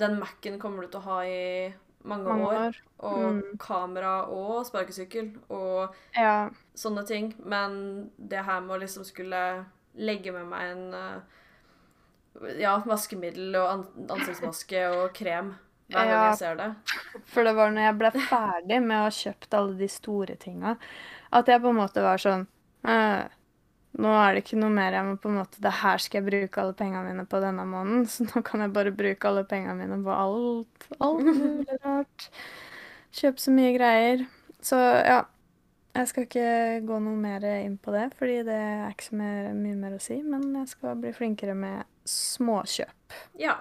[0.00, 2.56] den Mac-en kommer du til å ha i mange, Mange år.
[2.70, 2.78] år.
[3.00, 3.58] Og Mm.
[3.58, 6.50] kamera og sparkesykkel og Ja.
[6.74, 7.34] sånne ting.
[7.44, 9.64] Men det her med å liksom skulle
[9.96, 11.20] legge med meg en eh,
[12.60, 13.82] ja, vaskemiddel og an
[14.16, 15.52] ansiktsmaske og krem
[15.90, 16.22] hver gang Ja.
[16.30, 16.68] jeg ser det.
[17.32, 20.76] For det var når jeg ble ferdig med å ha kjøpt alle de store tinga,
[21.32, 22.46] at jeg på en måte var sånn
[22.86, 23.22] «Øh,
[24.00, 26.26] Nå er det ikke noe mer jeg må på en måte Det her skal jeg
[26.28, 29.74] bruke alle pengene mine på denne måneden, så nå kan jeg bare bruke alle pengene
[29.82, 32.28] mine på alt, alt mulig rart.
[33.18, 34.22] Kjøpe så mye greier.
[34.62, 35.24] Så ja.
[35.94, 36.50] Jeg skal ikke
[36.86, 40.20] gå noe mer inn på det, fordi det er ikke så mye mer å si.
[40.22, 43.16] Men jeg skal bli flinkere med småkjøp.
[43.42, 43.56] Ja.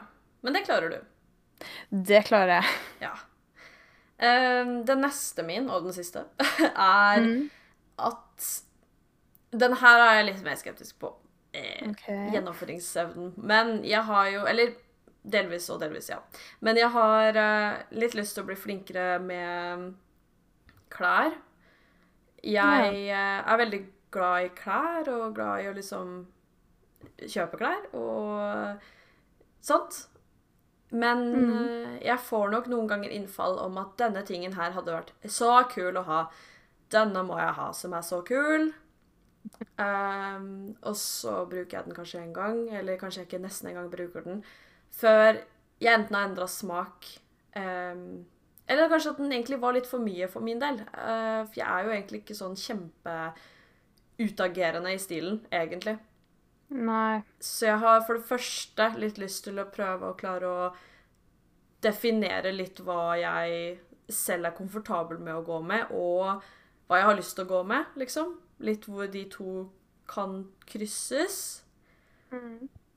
[0.46, 1.00] Men det klarer du.
[1.92, 2.76] Det klarer jeg.
[3.02, 3.14] Ja.
[4.20, 6.26] Eh, den neste min, og den siste,
[6.76, 7.50] er Mm.
[7.98, 8.50] at
[9.52, 11.10] Den her er jeg litt mer skeptisk på.
[11.56, 12.30] Okay.
[12.36, 13.32] Gjennomføringsevnen.
[13.42, 14.76] Men jeg har jo Eller
[15.26, 16.20] delvis og delvis, ja.
[16.62, 19.96] Men jeg har eh, litt lyst til å bli flinkere med
[20.94, 21.34] klær.
[22.44, 26.14] Jeg eh, er veldig glad i klær og glad i å liksom
[27.20, 28.80] kjøpe klær og
[29.62, 30.06] sånt.
[30.92, 31.52] Men Mhm.
[31.96, 35.64] eh, jeg får nok noen ganger innfall om at denne tingen her hadde vært så
[35.70, 36.30] kul å ha.
[36.90, 38.74] Denne må jeg ha, som er så kul.
[39.80, 43.76] Um, og så bruker jeg den kanskje en gang, eller kanskje jeg ikke nesten en
[43.76, 44.44] gang bruker den,
[44.92, 45.40] før
[45.80, 47.08] jeg enten har endra smak
[47.56, 48.26] ehm,
[48.70, 50.78] Eller kanskje at den egentlig var litt for mye for min del.
[50.94, 55.98] Uh, for jeg er jo egentlig ikke sånn kjempeutagerende i stilen, egentlig.
[56.70, 57.26] Nei.
[57.42, 60.70] Så jeg har for det første litt lyst til å prøve å klare å
[61.82, 63.80] definere litt hva jeg
[64.10, 66.44] selv er komfortabel med å gå med, og
[66.90, 68.36] hva jeg har lyst til å gå med, liksom.
[68.66, 69.66] Litt hvor de to
[70.10, 71.64] kan krysses.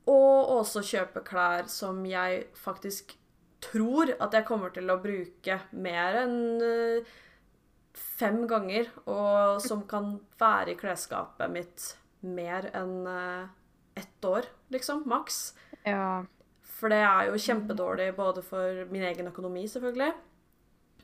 [0.09, 3.15] Og også kjøpe klær som jeg faktisk
[3.63, 7.13] tror at jeg kommer til å bruke mer enn eh,
[7.93, 11.89] fem ganger, og som kan være i klesskapet mitt
[12.23, 13.51] mer enn eh,
[13.99, 15.53] ett år, liksom, maks.
[15.85, 16.23] Ja.
[16.73, 20.13] For det er jo kjempedårlig både for min egen økonomi, selvfølgelig,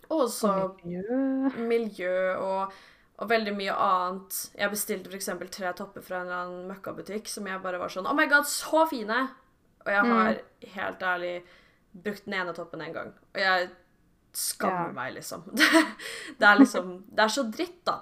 [0.10, 1.52] og også miljø.
[1.69, 2.74] miljø og,
[3.22, 4.39] og veldig mye annet.
[4.58, 5.30] Jeg bestilte f.eks.
[5.54, 8.50] tre topper fra en eller annen møkkabutikk som jeg bare var sånn Oh my god,
[8.50, 9.28] så fine!
[9.86, 10.39] Og jeg har
[10.74, 11.36] helt ærlig
[12.03, 13.13] brukt den ene toppen én gang.
[13.35, 13.69] Og jeg
[14.33, 14.91] skammer Ja.
[14.93, 15.43] meg, liksom.
[16.39, 17.99] Det er liksom Det er så dritt, da.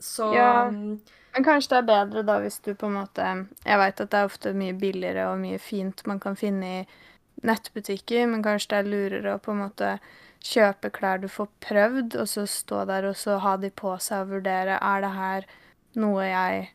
[0.00, 0.68] Så Ja.
[0.70, 1.00] mm,
[1.34, 3.24] Men kanskje det er bedre da hvis du på en måte
[3.66, 6.86] Jeg veit at det er ofte mye billigere og mye fint man kan finne i
[7.46, 9.98] nettbutikker, men kanskje det er lurere å på en måte
[10.42, 14.22] kjøpe klær du får prøvd, og så stå der og så ha de på seg
[14.26, 15.46] og vurdere er det her
[15.98, 16.68] noe jeg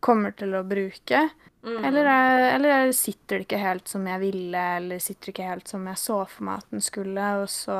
[0.00, 1.22] kommer til å bruke,
[1.64, 1.84] mm.
[1.84, 5.50] eller, er, eller er- sitter det ikke helt som jeg ville, eller sitter det ikke
[5.50, 7.78] helt som jeg så for meg at den skulle, og så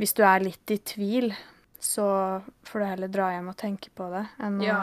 [0.00, 1.32] hvis du er litt i tvil,
[1.82, 2.04] så
[2.66, 4.76] får du heller dra hjem og tenke på det, enn å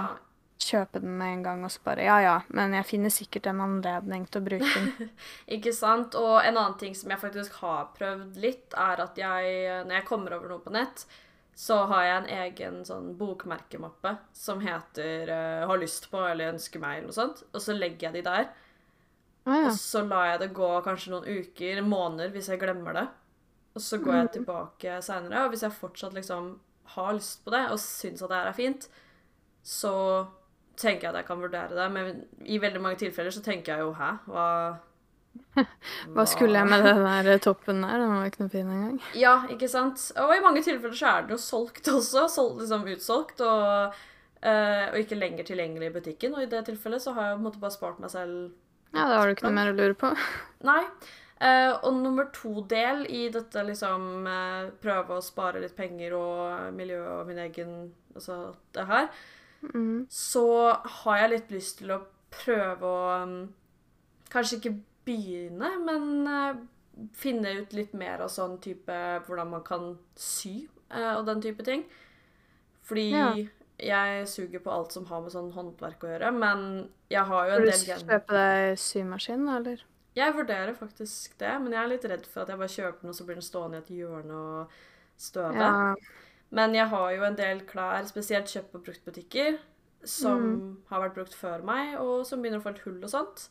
[0.59, 3.61] kjøpe den med en gang og så bare Ja, ja, men jeg finner sikkert en
[3.63, 5.09] anledning til å bruke den.
[5.55, 6.17] Ikke sant?
[6.19, 9.55] Og en annen ting som jeg faktisk har prøvd litt, er at jeg,
[9.87, 11.05] når jeg kommer over noe på nett,
[11.59, 16.79] så har jeg en egen sånn bokmerkemappe som heter uh, 'Har lyst på' eller 'Ønsker
[16.79, 17.43] meg' eller noe sånt.
[17.51, 18.47] Og så legger jeg de der.
[19.45, 19.65] Ah, ja.
[19.67, 23.07] Og så lar jeg det gå kanskje noen uker, måneder, hvis jeg glemmer det.
[23.75, 26.59] Og så går jeg tilbake seinere, og hvis jeg fortsatt liksom
[26.95, 28.89] har lyst på det og syns at det her er fint,
[29.63, 29.93] så
[30.79, 31.91] tenker jeg at jeg kan vurdere det.
[31.91, 34.47] Men i veldig mange tilfeller så tenker jeg jo 'hæ, hva
[36.15, 37.99] Hva skulle jeg med den der toppen der?
[38.01, 38.97] Den var ikke noe fin engang.
[39.17, 40.05] Ja, ikke sant?
[40.21, 42.27] Og i mange tilfeller så er den jo solgt også.
[42.31, 43.43] Solgt, liksom utsolgt.
[43.45, 44.01] Og,
[44.41, 46.35] eh, og ikke lenger tilgjengelig i butikken.
[46.37, 48.51] Og i det tilfellet så har jeg på en måte bare spart meg selv
[48.95, 50.13] Ja, da har du ikke noe mer å lure på.
[50.69, 50.83] Nei.
[51.39, 56.97] Uh, og nummer to-del i dette liksom uh, prøve å spare litt penger og miljø
[57.13, 57.75] og min egen
[58.15, 59.05] Altså det her,
[59.59, 60.05] Mm.
[60.09, 60.71] så
[61.03, 61.97] har jeg litt lyst til å
[62.31, 63.33] prøve å um,
[64.31, 64.71] Kanskje ikke
[65.09, 66.61] begynne, men eh,
[67.17, 68.95] finne ut litt mer av sånn type
[69.27, 71.83] Hvordan man kan sy eh, og den type ting.
[72.89, 73.33] Fordi Ja.
[73.79, 77.55] jeg suger på alt som har med sånn håndverk å gjøre, men jeg har jo
[77.55, 78.01] en du del gen...
[78.07, 79.83] kjøpe deg symaskin, eller?
[80.17, 83.11] Jeg vurderer faktisk det, men jeg er litt redd for at jeg bare kjøper den,
[83.13, 84.73] og så blir den stående i et hjørne og
[85.21, 85.53] støve.
[85.55, 85.93] Ja.
[86.51, 89.59] Men jeg har jo en del klær, spesielt kjøpt på bruktbutikker,
[90.03, 90.77] som Mm.
[90.89, 93.49] har vært brukt før meg, og som begynner å få litt hull og sånt.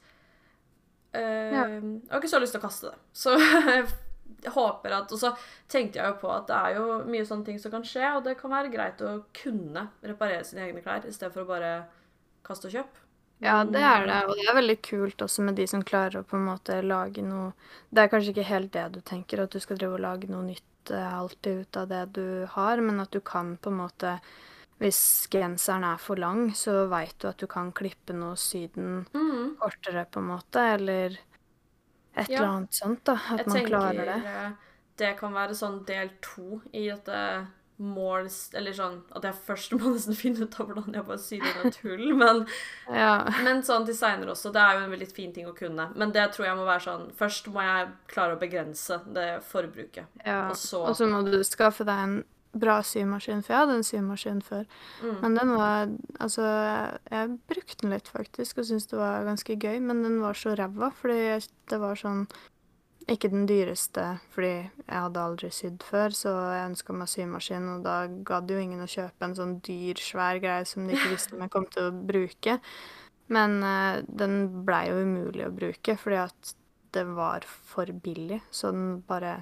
[1.12, 1.64] Eh, Ja.
[1.68, 2.98] Jeg har ikke så lyst til å kaste det.
[3.16, 3.34] Så
[4.44, 5.32] jeg håper at Og så
[5.68, 8.24] tenkte jeg jo på at det er jo mye sånne ting som kan skje, og
[8.26, 11.72] det kan være greit å kunne reparere sine egne klær i stedet for å bare
[12.46, 13.04] kaste og kjøpe.
[13.40, 16.26] Ja, det er det, og det er veldig kult også med de som klarer å
[16.26, 17.52] på en måte lage noe
[17.94, 20.42] Det er kanskje ikke helt det du tenker, at du skal drive og lage noe
[20.42, 24.16] nytt eh, alltid ut av det du har, men at du kan på en måte
[24.78, 29.56] Hvis genseren er for lang, så veit du at du kan klippe noe syden mm.
[29.58, 31.18] kortere, på en måte, eller
[32.14, 32.38] et Ja.
[32.38, 33.12] eller annet sånt, da.
[33.30, 34.56] At Jeg man tenker klarer det.
[34.98, 37.46] det kan være sånn del to i dette
[37.78, 38.50] måls...
[38.54, 41.66] Eller sånn at jeg først må nesten finne ut av hvordan jeg bare syr inn
[41.68, 42.06] et hull.
[42.18, 42.46] Men,
[43.02, 43.12] Ja.
[43.44, 44.50] men sånn designer også.
[44.54, 45.90] Det er jo en veldig fin ting å kunne.
[45.94, 50.06] Men det tror jeg må være sånn Først må jeg klare å begrense det forbruket.
[50.24, 50.48] ja.
[50.50, 53.86] Og så- Og så må du skaffe deg en bra symaskin, for jeg hadde en
[53.86, 54.68] symaskin før.
[55.02, 55.16] Mm.
[55.22, 56.44] Men den var Altså,
[57.10, 60.54] jeg, brukte den litt, faktisk, og syntes det var ganske gøy, men den var så
[60.58, 61.38] ræva, fordi
[61.70, 62.26] det var sånn
[63.08, 67.86] Ikke den dyreste, fordi jeg hadde aldri sydd før, så jeg ønska meg symaskin, og
[67.86, 71.36] da gadd jo ingen å kjøpe en sånn dyr, svær greie som de ikke visste
[71.36, 72.58] om jeg kom til å bruke.
[73.32, 76.52] Men uh, den blei jo umulig å bruke, fordi at
[76.96, 79.38] det var for billig, så den bare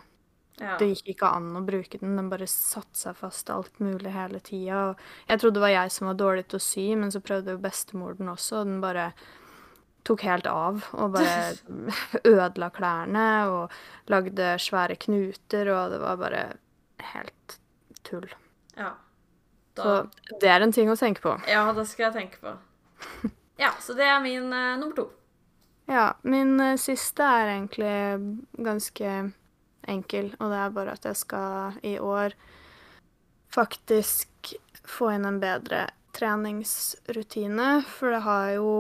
[0.61, 0.79] Ja.
[0.81, 2.15] det gikk ikke an å bruke den.
[2.17, 4.95] Den bare satte seg fast alt mulig hele tida.
[5.29, 7.61] Jeg trodde det var jeg som var dårlig til å sy, men så prøvde jo
[7.61, 9.11] bestemor den også, og den bare
[10.07, 10.81] tok helt av.
[10.97, 11.57] Og bare
[12.35, 13.77] ødela klærne og
[14.13, 16.45] lagde svære knuter, og det var bare
[17.13, 17.59] helt
[18.07, 18.31] tull.
[18.77, 18.95] ja.
[19.77, 21.35] Da, Så det er en ting å tenke på.
[21.53, 22.55] ja, det skal jeg tenke på.
[23.61, 25.05] Ja, så det er min uh, nummer to.
[25.89, 27.93] Ja, min uh, siste er egentlig
[28.65, 29.13] ganske
[29.91, 32.37] enkel, og det er bare at jeg skal i år
[33.55, 34.55] faktisk
[34.87, 38.71] få inn en bedre treningsrutine, for det har jo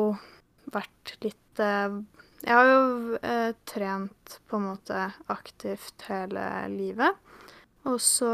[0.72, 1.98] vært litt eh,
[2.46, 7.16] Jeg har jo eh, trent på en måte aktivt hele livet.
[7.86, 8.32] Og så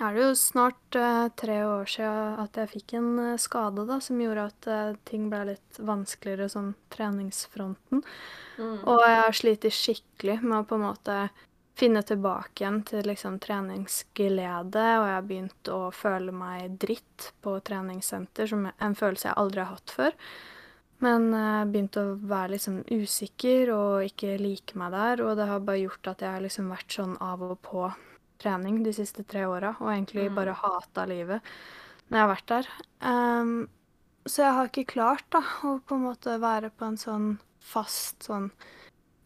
[0.00, 3.98] er det jo snart uh, tre år siden at jeg fikk en uh, skade da,
[4.04, 8.04] som gjorde at uh, ting ble litt vanskeligere sånn treningsfronten.
[8.58, 8.76] Mm.
[8.88, 11.16] Og jeg har slitt skikkelig med å på en måte
[11.78, 17.56] finne tilbake igjen til liksom treningsglede, og jeg har begynt å føle meg dritt på
[17.64, 20.16] treningssenter, som er en følelse jeg aldri har hatt før.
[21.02, 25.64] Men jeg begynt å være liksom usikker og ikke like meg der, og det har
[25.64, 27.88] bare gjort at jeg har liksom vært sånn av og på
[28.42, 30.34] trening de siste tre åra, og egentlig Mm.
[30.40, 31.40] bare hata livet
[32.10, 32.68] når jeg har vært der.
[33.00, 33.68] Um,
[34.26, 38.28] så jeg har ikke klart da, å på en måte være på en sånn fast
[38.28, 38.50] sånn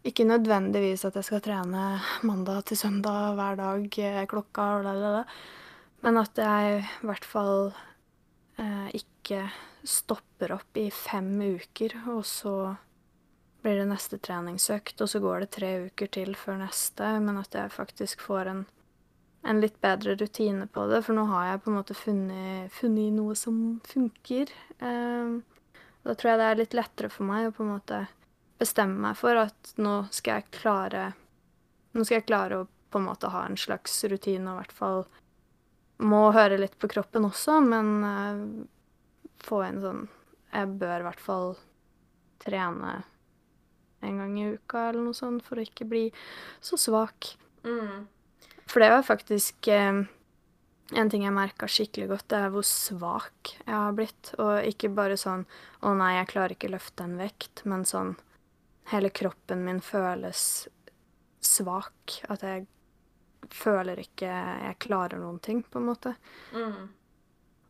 [0.06, 5.24] Ikke nødvendigvis at jeg skal trene mandag til søndag hver dag eh, klokka og lalala,
[6.06, 7.72] men at jeg i hvert fall
[8.62, 9.48] eh, ikke
[9.82, 12.76] stopper opp i fem uker, og så
[13.64, 17.58] blir det neste treningsøkt, og så går det tre uker til før neste, men at
[17.58, 18.64] jeg faktisk får en,
[19.46, 23.14] en litt bedre rutine på det, for nå har jeg på en måte funnet, funnet
[23.14, 24.50] noe som funker.
[24.80, 25.40] Um,
[26.06, 28.00] da tror jeg det er litt lettere for meg å på en måte
[28.60, 31.10] bestemme meg for at nå skal jeg klare
[31.96, 34.74] Nå skal jeg klare å på en måte ha en slags rutine, og i hvert
[34.76, 34.98] fall
[36.04, 38.42] må høre litt på kroppen også, men eh,
[39.46, 40.02] få en sånn
[40.52, 41.54] Jeg bør i hvert fall
[42.44, 42.98] trene
[44.04, 46.04] en gang i uka eller noe sånt for å ikke bli
[46.60, 47.32] så svak.
[47.64, 48.04] Mm.
[48.66, 50.02] For det var faktisk eh,
[50.94, 54.32] en ting jeg merka skikkelig godt, det er hvor svak jeg har blitt.
[54.42, 55.46] Og ikke bare sånn
[55.82, 58.16] 'Å nei, jeg klarer ikke løfte en vekt', men sånn
[58.86, 60.68] Hele kroppen min føles
[61.42, 62.20] svak.
[62.30, 62.68] At jeg
[63.50, 66.12] føler ikke jeg klarer noen ting, på en måte.
[66.54, 66.84] Mm.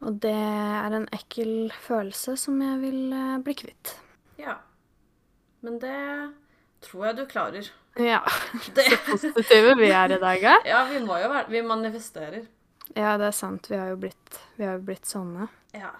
[0.04, 3.94] Og det er en ekkel følelse som jeg vil eh, bli kvitt.
[4.36, 4.58] Ja.
[5.64, 5.96] Men det
[6.84, 7.70] tror jeg du klarer.
[7.96, 8.20] Ja.
[8.76, 8.88] Det.
[8.90, 10.58] Så positive vi er i dag, ja.
[10.72, 12.44] Ja, vi må jo være Vi manifesterer.
[12.94, 13.70] Ja, det er sant.
[13.70, 15.48] Vi har jo blitt, vi har jo blitt sånne.
[15.74, 15.94] Ja.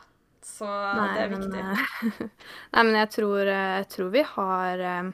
[0.47, 1.49] Så det er viktig.
[1.51, 2.21] Men, eh,
[2.77, 5.09] nei, men jeg tror, eh, jeg tror vi har eh,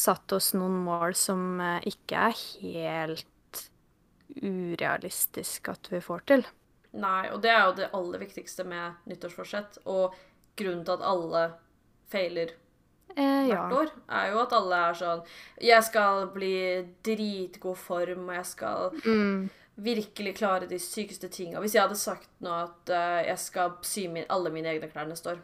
[0.00, 3.26] satt oss noen mål som ikke er helt
[4.40, 6.46] urealistisk at vi får til.
[6.96, 9.82] Nei, og det er jo det aller viktigste med nyttårsforsett.
[9.92, 10.16] Og
[10.58, 11.44] grunnen til at alle
[12.10, 12.54] feiler
[13.16, 13.66] Eh, ja.
[13.66, 15.22] hvert år, er jo at alle er sånn
[15.60, 16.52] Jeg skal bli
[17.02, 19.48] dritgod form, og jeg skal Mm,
[19.80, 21.58] virkelig klare de sykeste tinga.
[21.60, 25.08] Hvis jeg hadde sagt nå at uh, jeg skal sy min, alle mine egne klær
[25.08, 25.40] neste år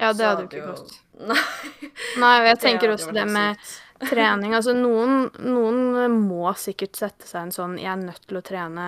[0.00, 0.92] ja, det hadde jo ikke gått.
[1.28, 1.90] Nei.
[2.22, 3.56] Nei, og jeg tenker det også det med
[4.10, 4.54] trening.
[4.56, 8.86] Altså, noen, noen må sikkert sette seg en sånn Jeg er nødt til å trene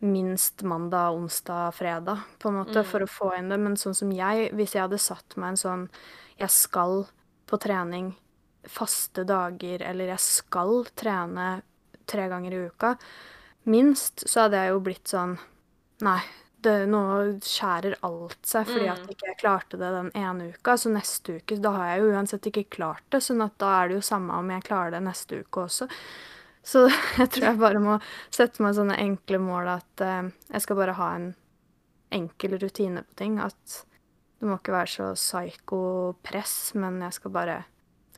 [0.00, 2.88] minst mandag, onsdag, fredag, på en måte, Mm.
[2.88, 3.58] for å få inn det.
[3.60, 5.84] Men sånn som jeg, hvis jeg hadde satt meg en sånn
[6.38, 7.06] Jeg skal
[7.46, 8.12] på trening
[8.66, 11.60] faste dager, eller jeg skal trene
[12.10, 12.96] tre ganger i uka,
[13.70, 15.36] minst, så hadde jeg jo blitt sånn
[16.04, 16.18] Nei,
[16.60, 16.98] det, nå
[17.40, 19.10] skjærer alt seg fordi at Mm.
[19.14, 20.74] ikke jeg klarte det den ene uka.
[20.76, 23.88] Så neste uke, da har jeg jo uansett ikke klart det, sånn at da er
[23.88, 25.88] det jo samme om jeg klarer det neste uke også.
[26.62, 26.84] Så
[27.20, 27.96] jeg tror jeg bare må
[28.34, 31.30] sette meg sånne enkle mål at eh, jeg skal bare ha en
[32.12, 33.38] enkel rutine på ting.
[33.40, 33.80] At
[34.40, 37.60] det må ikke være så psyko-press, men jeg skal bare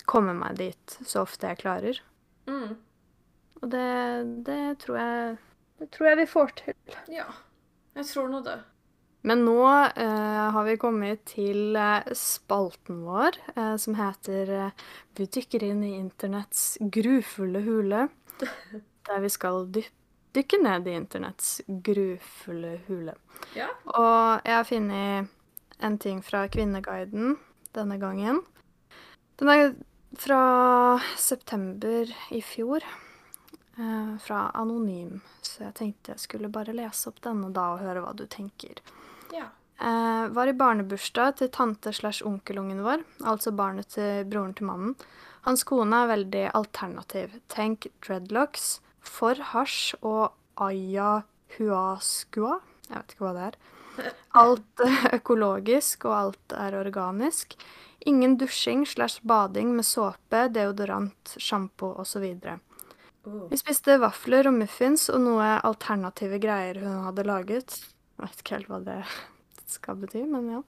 [0.09, 2.01] komme meg dit så ofte jeg klarer.
[2.49, 2.79] Mm.
[3.61, 3.91] Og det,
[4.47, 5.37] det tror jeg
[5.79, 6.75] det tror jeg vi får til.
[7.12, 7.29] Ja.
[7.95, 8.57] Jeg tror nå det.
[9.27, 14.85] Men nå eh, har vi kommet til eh, spalten vår, eh, som heter eh,
[15.19, 18.09] Vi dykker inn i internetts grufulle hule.
[19.09, 19.95] Der vi skal dyp
[20.37, 23.14] dykke ned i internetts grufulle hule.
[23.57, 23.71] Ja.
[23.97, 25.31] Og jeg har funnet
[25.81, 27.37] en ting fra Kvinneguiden
[27.76, 28.41] denne gangen.
[29.39, 29.74] Den er
[30.18, 32.83] fra september i fjor.
[33.79, 35.20] eh, fra Anonym.
[35.43, 38.81] Så jeg tenkte jeg skulle bare lese opp denne da og høre hva du tenker.
[39.35, 39.51] Ja.
[39.79, 44.97] Eh, var i barnebursdag til tante slash onkelungen vår, altså barnet til broren til mannen.
[45.47, 47.39] Hans kone er veldig alternativ.
[47.49, 52.59] Tenk dreadlocks, for hasj og ayahuascua.
[52.89, 53.61] Jeg vet ikke hva det er.
[54.39, 54.83] Alt
[55.17, 57.57] økologisk, og alt er organisk.
[58.07, 62.27] Ingen dusjing slash bading med såpe, deodorant, sjampo osv.
[63.27, 63.49] Uh.
[63.51, 67.81] Vi spiste vafler og muffins og noe alternative greier hun hadde laget.
[68.17, 69.01] Jeg vet ikke helt hva det
[69.69, 70.63] skal bety, men ja.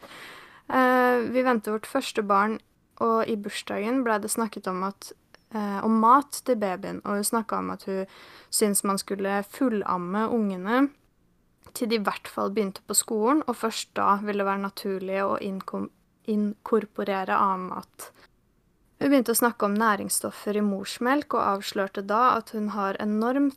[0.70, 2.58] Eh, vi ventet vårt første barn,
[3.02, 5.12] og i bursdagen ble det snakket om at
[5.54, 8.04] eh, om mat til babyen, og hun snakka om at hun
[8.50, 10.88] syntes man skulle fullamme ungene
[11.74, 15.22] til de i hvert fall begynte på skolen, og først da ville det være naturlig
[15.24, 15.38] å
[16.30, 18.10] inkorporere annen mat.
[19.00, 23.50] Hun begynte å snakke om næringsstoffer i morsmelk, og avslørte da at hun har enorm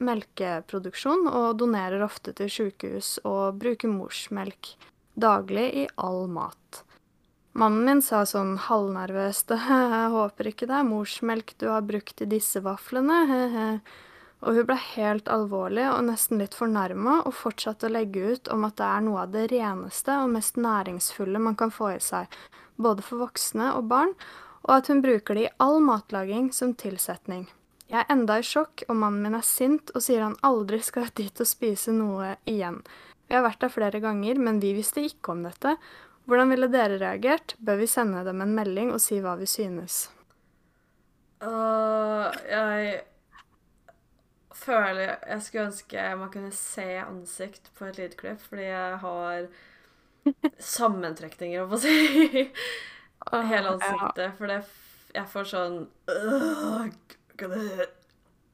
[0.00, 4.74] melkeproduksjon og donerer ofte til sykehus og bruker morsmelk
[5.20, 6.84] daglig i all mat.
[7.58, 12.28] Mannen min sa sånn halvnervøst jeg håper ikke det er morsmelk du har brukt i
[12.30, 13.66] disse vaflene, he-he.
[14.40, 18.64] Og hun ble helt alvorlig og nesten litt fornærma og fortsatte å legge ut om
[18.68, 22.28] at det er noe av det reneste og mest næringsfulle man kan få i seg,
[22.80, 24.14] både for voksne og barn,
[24.64, 27.48] og at hun bruker det i all matlaging som tilsetning.
[27.90, 31.10] Jeg er enda i sjokk, og mannen min er sint og sier han aldri skal
[31.18, 32.78] dit og spise noe igjen.
[33.26, 35.74] Vi har vært der flere ganger, men vi visste ikke om dette.
[36.30, 37.56] Hvordan ville dere reagert?
[37.58, 40.04] Bør vi sende dem en melding og si hva vi synes?
[41.42, 43.00] Uh, jeg
[44.60, 49.46] føler Jeg skulle ønske man kunne se ansikt på et lydklipp, fordi jeg har
[50.76, 52.44] sammentrekninger, holdt på å si.
[53.50, 54.36] Hele ansiktet.
[54.38, 54.60] For det,
[55.14, 55.80] jeg får sånn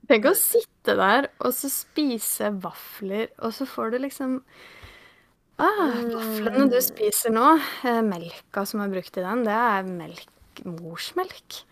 [0.07, 4.41] Tenk å sitte der og så spise vafler, og så får du liksom
[5.57, 6.85] Ah, vaflene du mm.
[6.85, 7.55] spiser nå,
[7.89, 11.63] eh, melka som er brukt i den, det er melk, morsmelk.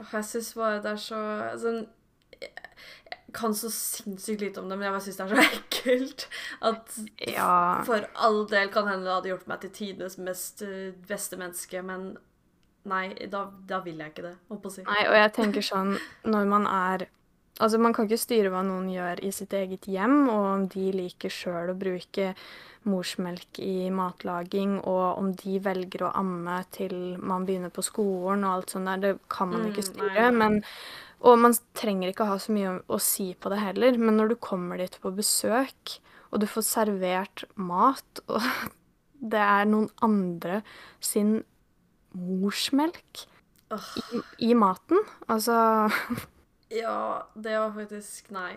[0.00, 1.18] Jeg syns bare det er så
[1.60, 1.82] sånn
[2.40, 3.03] Jeg
[3.34, 6.26] kan så sinnssykt lite om det, men jeg bare syns det er så ekkelt.
[6.70, 7.00] At
[7.32, 7.56] ja.
[7.88, 11.82] for all del kan hende det hadde gjort meg til tidenes mest uh, beste menneske,
[11.86, 12.14] men
[12.90, 14.86] nei, da, da vil jeg ikke det, holdt på å si.
[14.86, 15.96] Nei, og jeg tenker sånn,
[16.28, 17.08] når man er
[17.62, 20.88] Altså, man kan ikke styre hva noen gjør i sitt eget hjem, og om de
[20.90, 22.32] liker sjøl å bruke
[22.90, 28.56] morsmelk i matlaging, og om de velger å amme til man begynner på skolen og
[28.56, 29.04] alt sånt der.
[29.04, 30.26] Det kan man ikke mm, styre.
[30.26, 30.58] Mm, men,
[31.24, 33.96] og man trenger ikke ha så mye å, si på det heller.
[34.00, 35.98] Men når du kommer dit på besøk,
[36.30, 38.44] og du får servert mat, og
[39.24, 40.60] det er noen andre
[41.02, 41.38] sin
[42.14, 43.24] morsmelk
[43.74, 45.00] i, i maten
[45.32, 45.54] Altså
[46.82, 48.52] Ja, det var faktisk Nei.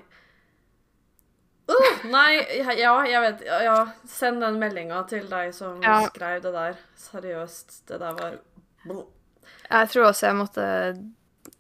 [1.68, 2.44] Uh, nei,
[2.78, 6.00] ja, jeg vet Ja, send den meldinga til deg som ja.
[6.08, 6.78] skrev det der.
[7.08, 7.80] Seriøst.
[7.90, 8.38] Det der var
[8.86, 10.68] Jeg tror også jeg måtte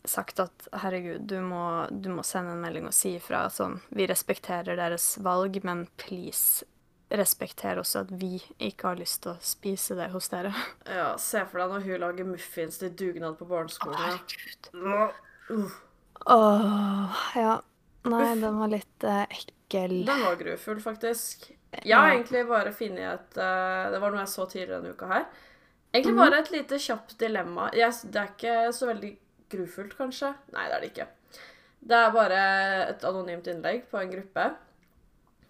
[0.09, 3.45] sagt at herregud, du må, du må sende en melding og si ifra.
[3.53, 6.65] Sånn, vi respekterer deres valg, men please
[7.09, 10.51] respekter også at vi ikke har lyst til å spise det hos dere.
[10.97, 14.19] Ja, se for deg når hun lager muffins til dugnad på barneskolen.
[14.75, 15.09] Å,
[15.53, 15.77] uh.
[16.33, 17.57] Åh, ja.
[18.07, 18.41] Nei, Uff.
[18.41, 19.99] den var litt uh, ekkel.
[20.07, 21.49] Den var grufull, faktisk.
[21.83, 22.15] Jeg har ja.
[22.15, 25.25] egentlig bare funnet et uh, Det var noe jeg så tidligere denne uka her.
[25.91, 26.21] Egentlig mm.
[26.21, 27.69] bare et lite kjapt dilemma.
[27.75, 29.11] Jeg, det er ikke så veldig
[29.51, 30.33] grufullt, kanskje.
[30.55, 31.07] Nei, det er det ikke.
[31.87, 32.39] Det er bare
[32.89, 34.47] et anonymt innlegg på en gruppe.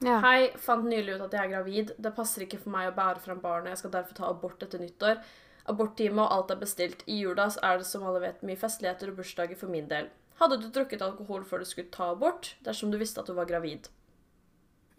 [0.06, 0.20] Ja.
[0.22, 1.96] Hei, fant nylig ut at jeg er gravid.
[1.98, 3.74] Det passer ikke for meg å bære fram barnet.
[3.74, 5.22] Jeg skal derfor ta abort etter nyttår.
[5.68, 7.02] Aborttime og alt er bestilt.
[7.10, 10.12] I jula er det som alle vet mye festligheter og bursdager for min del.
[10.38, 13.50] Hadde du drukket alkohol før du skulle ta abort, dersom du visste at du var
[13.50, 13.90] gravid?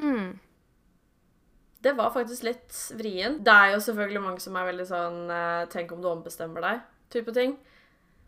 [0.03, 0.39] Mm.
[1.81, 3.39] Det var faktisk litt vrien.
[3.47, 6.81] Det er jo selvfølgelig mange som er veldig sånn eh, Tenk om du ombestemmer deg,
[7.15, 7.55] type ting.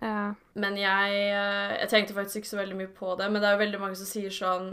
[0.00, 0.34] Ja.
[0.56, 3.28] Men jeg, eh, jeg tenkte faktisk ikke så veldig mye på det.
[3.30, 4.72] Men det er jo veldig mange som sier sånn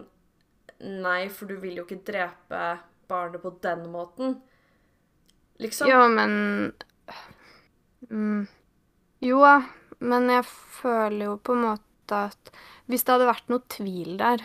[0.78, 2.65] Nei, for du vil jo ikke drepe
[3.09, 4.36] barnet på den måten.
[5.57, 5.89] Liksom.
[5.89, 6.36] Jo, men
[8.11, 8.43] mm.
[9.25, 9.55] Jo da,
[10.05, 12.51] men jeg føler jo på en måte at
[12.86, 14.43] hvis det hadde vært noe tvil der,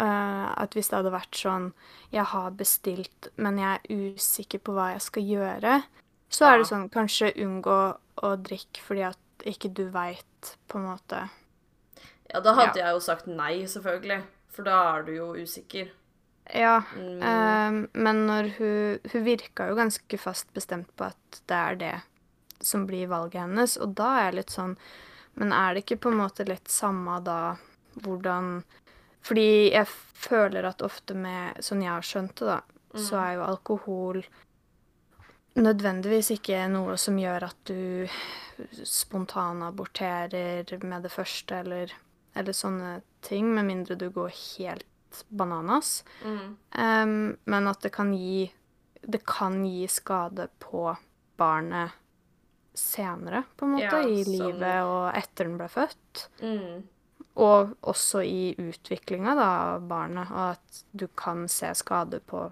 [0.00, 1.70] uh, at hvis det hadde vært sånn
[2.10, 5.78] Jeg har bestilt, men jeg er usikker på hva jeg skal gjøre,
[6.28, 6.50] så ja.
[6.50, 7.78] er det sånn Kanskje unngå
[8.18, 11.28] å drikke fordi at ikke du veit, på en måte.
[12.28, 12.88] Ja, da hadde ja.
[12.88, 14.22] jeg jo sagt nei, selvfølgelig.
[14.52, 15.90] For da er du jo usikker.
[16.54, 17.20] Ja, mm.
[17.20, 21.96] um, men når hun Hun virka jo ganske fast bestemt på at det er det
[22.64, 24.72] som blir valget hennes, og da er jeg litt sånn
[25.38, 27.56] men er det ikke på en måte litt samme da
[28.02, 28.62] hvordan
[29.26, 32.60] Fordi jeg føler at ofte med Sånn jeg har skjønt det, da,
[32.94, 33.02] mm.
[33.06, 34.22] så er jo alkohol
[35.58, 38.08] nødvendigvis ikke noe som gjør at du
[38.84, 41.92] spontanaborterer med det første, eller,
[42.34, 46.04] eller sånne ting, med mindre du går helt bananas.
[46.24, 46.56] Mm.
[46.74, 48.52] Um, men at det kan gi
[49.08, 50.96] Det kan gi skade på
[51.38, 51.90] barnet
[52.74, 56.30] senere, på en måte, ja, i livet og etter den ble født.
[56.42, 56.82] Mm.
[57.38, 62.50] Og også i utviklinga av barnet, og at du kan se skade på,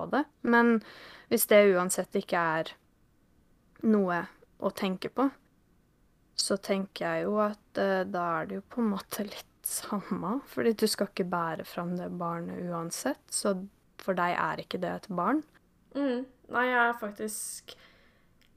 [0.00, 0.24] på, det.
[0.42, 0.78] Men
[1.30, 2.72] hvis det uansett ikke er
[3.86, 4.24] noe
[4.60, 5.28] å tenke på,
[6.40, 10.38] så tenker jeg jo at eh, da er det jo på en måte litt samme.
[10.48, 13.54] Fordi du skal ikke bære fram det barnet uansett, så
[14.00, 15.42] for deg er ikke det et barn.
[15.94, 16.24] Mm.
[16.54, 17.72] Nei, jeg er faktisk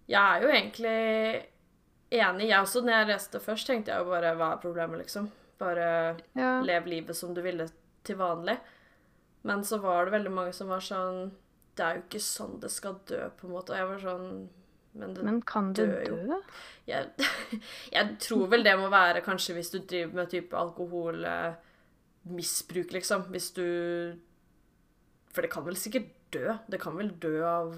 [0.07, 0.97] Jeg er jo egentlig
[2.13, 2.47] enig.
[2.49, 5.29] Jeg også, når jeg leste først, tenkte jeg jo bare hva er problemet, liksom?
[5.59, 5.87] Bare
[6.37, 6.59] Ja.
[6.61, 7.67] lev livet som du ville
[8.03, 8.57] til vanlig.
[9.43, 11.31] Men så var det veldig mange som var sånn
[11.75, 13.71] Det er jo ikke sånn det skal dø, på en måte.
[13.73, 14.27] Og jeg var sånn
[14.99, 15.89] Men det Men kan du dø?
[16.05, 16.13] dø?
[16.87, 17.03] jeg,
[17.95, 23.21] jeg tror vel det må være kanskje hvis du driver med type alkoholmisbruk, liksom.
[23.33, 23.67] Hvis du
[25.33, 26.53] For det kan vel sikkert dø?
[26.69, 27.73] Det kan vel dø av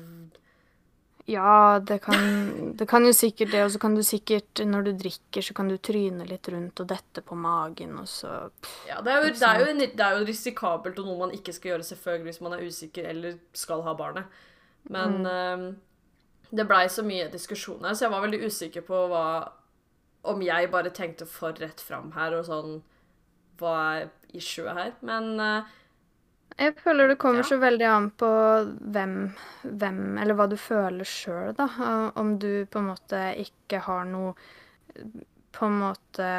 [1.26, 4.92] Ja, det kan, det kan jo sikkert det, og så kan du sikkert, når du
[5.00, 9.00] drikker, så kan du tryne litt rundt og dette på magen, og så pff, Ja,
[9.02, 11.74] det er, jo, det, er jo, det er jo risikabelt og noe man ikke skal
[11.74, 14.38] gjøre selvfølgelig hvis man er usikker eller skal ha barnet.
[14.94, 15.66] Men eh,
[16.54, 19.26] det blei så mye diskusjoner, så jeg var veldig usikker på hva
[20.26, 22.78] Om jeg bare tenkte for rett fram her og sånn
[23.58, 24.94] Hva er issuet her?
[25.02, 25.74] Men eh,
[26.58, 27.50] Jeg føler det kommer Ja.
[27.50, 28.28] så veldig an på
[28.96, 29.16] hvem,
[29.64, 31.68] hvem Eller hva du føler sjøl, da.
[32.16, 34.34] Om du på en måte ikke har noe
[35.52, 36.30] På en måte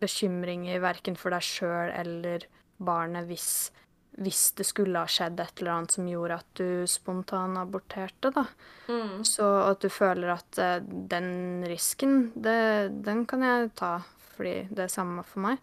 [0.00, 2.44] bekymringer verken for deg sjøl eller
[2.82, 3.70] barnet hvis,
[4.20, 8.44] hvis det skulle ha skjedd et eller annet som gjorde at du spontanaborterte, da.
[8.88, 14.00] mm, Så at du føler at eh, den risken, det, den kan jeg ta
[14.34, 15.58] fordi det er samme for meg.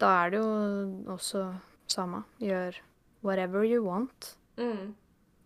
[0.00, 1.44] Da er det jo også
[1.86, 2.24] samme.
[2.40, 2.80] Gjør
[3.22, 4.34] whatever you want.
[4.58, 4.94] mm,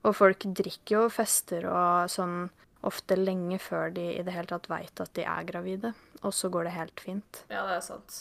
[0.05, 2.51] Og folk drikker jo og fester og sånn
[2.85, 5.95] ofte lenge før de i det hele tatt veit at de er gravide.
[6.23, 7.45] Og så går det helt fint.
[7.49, 8.19] Ja, det er sant.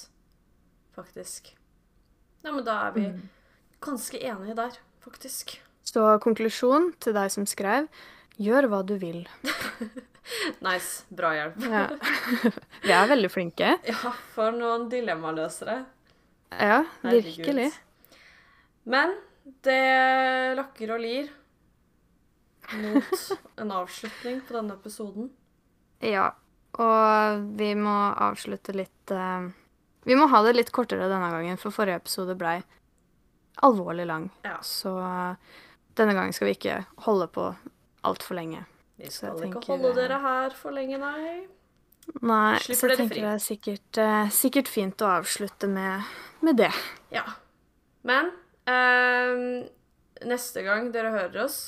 [0.96, 1.52] Faktisk.
[2.46, 3.30] Ja, men da er vi Mm.
[3.82, 5.58] ganske enige der, faktisk.
[5.84, 7.90] Så konklusjon til deg som skrev
[8.40, 9.28] gjør hva du vil.
[10.64, 11.04] Nice.
[11.12, 11.58] Bra hjelp.
[11.68, 11.88] Ja.
[12.86, 13.74] Vi er veldig flinke.
[13.92, 15.82] Ja, for noen dilemmaløsere.
[16.54, 17.26] Ja, Herregud.
[17.44, 17.74] virkelig.
[18.86, 21.32] Men det lakker og lir
[22.80, 23.24] mot
[23.60, 25.30] en avslutning på denne episoden.
[26.04, 26.30] Ja,
[26.80, 29.46] og vi må avslutte litt uh,
[30.04, 32.58] Vi må ha det litt kortere denne gangen, for forrige episode blei
[33.64, 34.30] alvorlig lang.
[34.44, 34.58] Ja.
[34.66, 35.36] Så uh,
[36.00, 37.52] denne gangen skal vi ikke holde på
[38.04, 38.64] altfor lenge.
[39.00, 41.44] Vi skal ikke tenker, holde eh, dere her for lenge, nei.
[42.20, 43.24] Nei, så Slipper jeg tenker fri.
[43.24, 46.10] det er sikkert, uh, sikkert fint å avslutte med,
[46.44, 46.72] med det.
[47.14, 47.24] Ja.
[48.04, 48.34] Men
[48.70, 49.64] ehm,
[50.30, 51.62] neste gang dere hører oss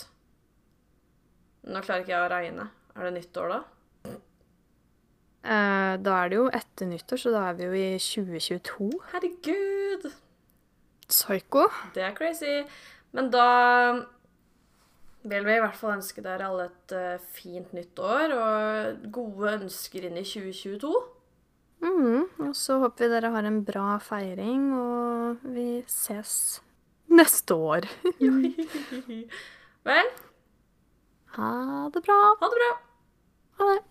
[1.65, 2.65] Nå klarer ikke jeg å regne.
[2.93, 3.61] Er det nyttår da?
[5.45, 8.89] Uh, da er det jo etter nyttår, så da er vi jo i 2022.
[9.11, 10.05] Herregud!
[11.09, 11.65] Psycho.
[11.93, 12.59] Det er crazy.
[13.17, 13.47] Men da
[15.25, 19.55] vil vi i hvert fall ønske dere alle et uh, fint nytt år og gode
[19.63, 20.93] ønsker inn i 2022.
[21.85, 26.61] Mm, Og så håper vi dere har en bra feiring, og vi ses
[27.08, 27.88] neste år.
[29.86, 30.08] Vel,
[31.36, 31.49] Ha
[31.93, 32.20] det bra.
[32.39, 32.72] ha det bra!
[33.60, 33.82] Ha det.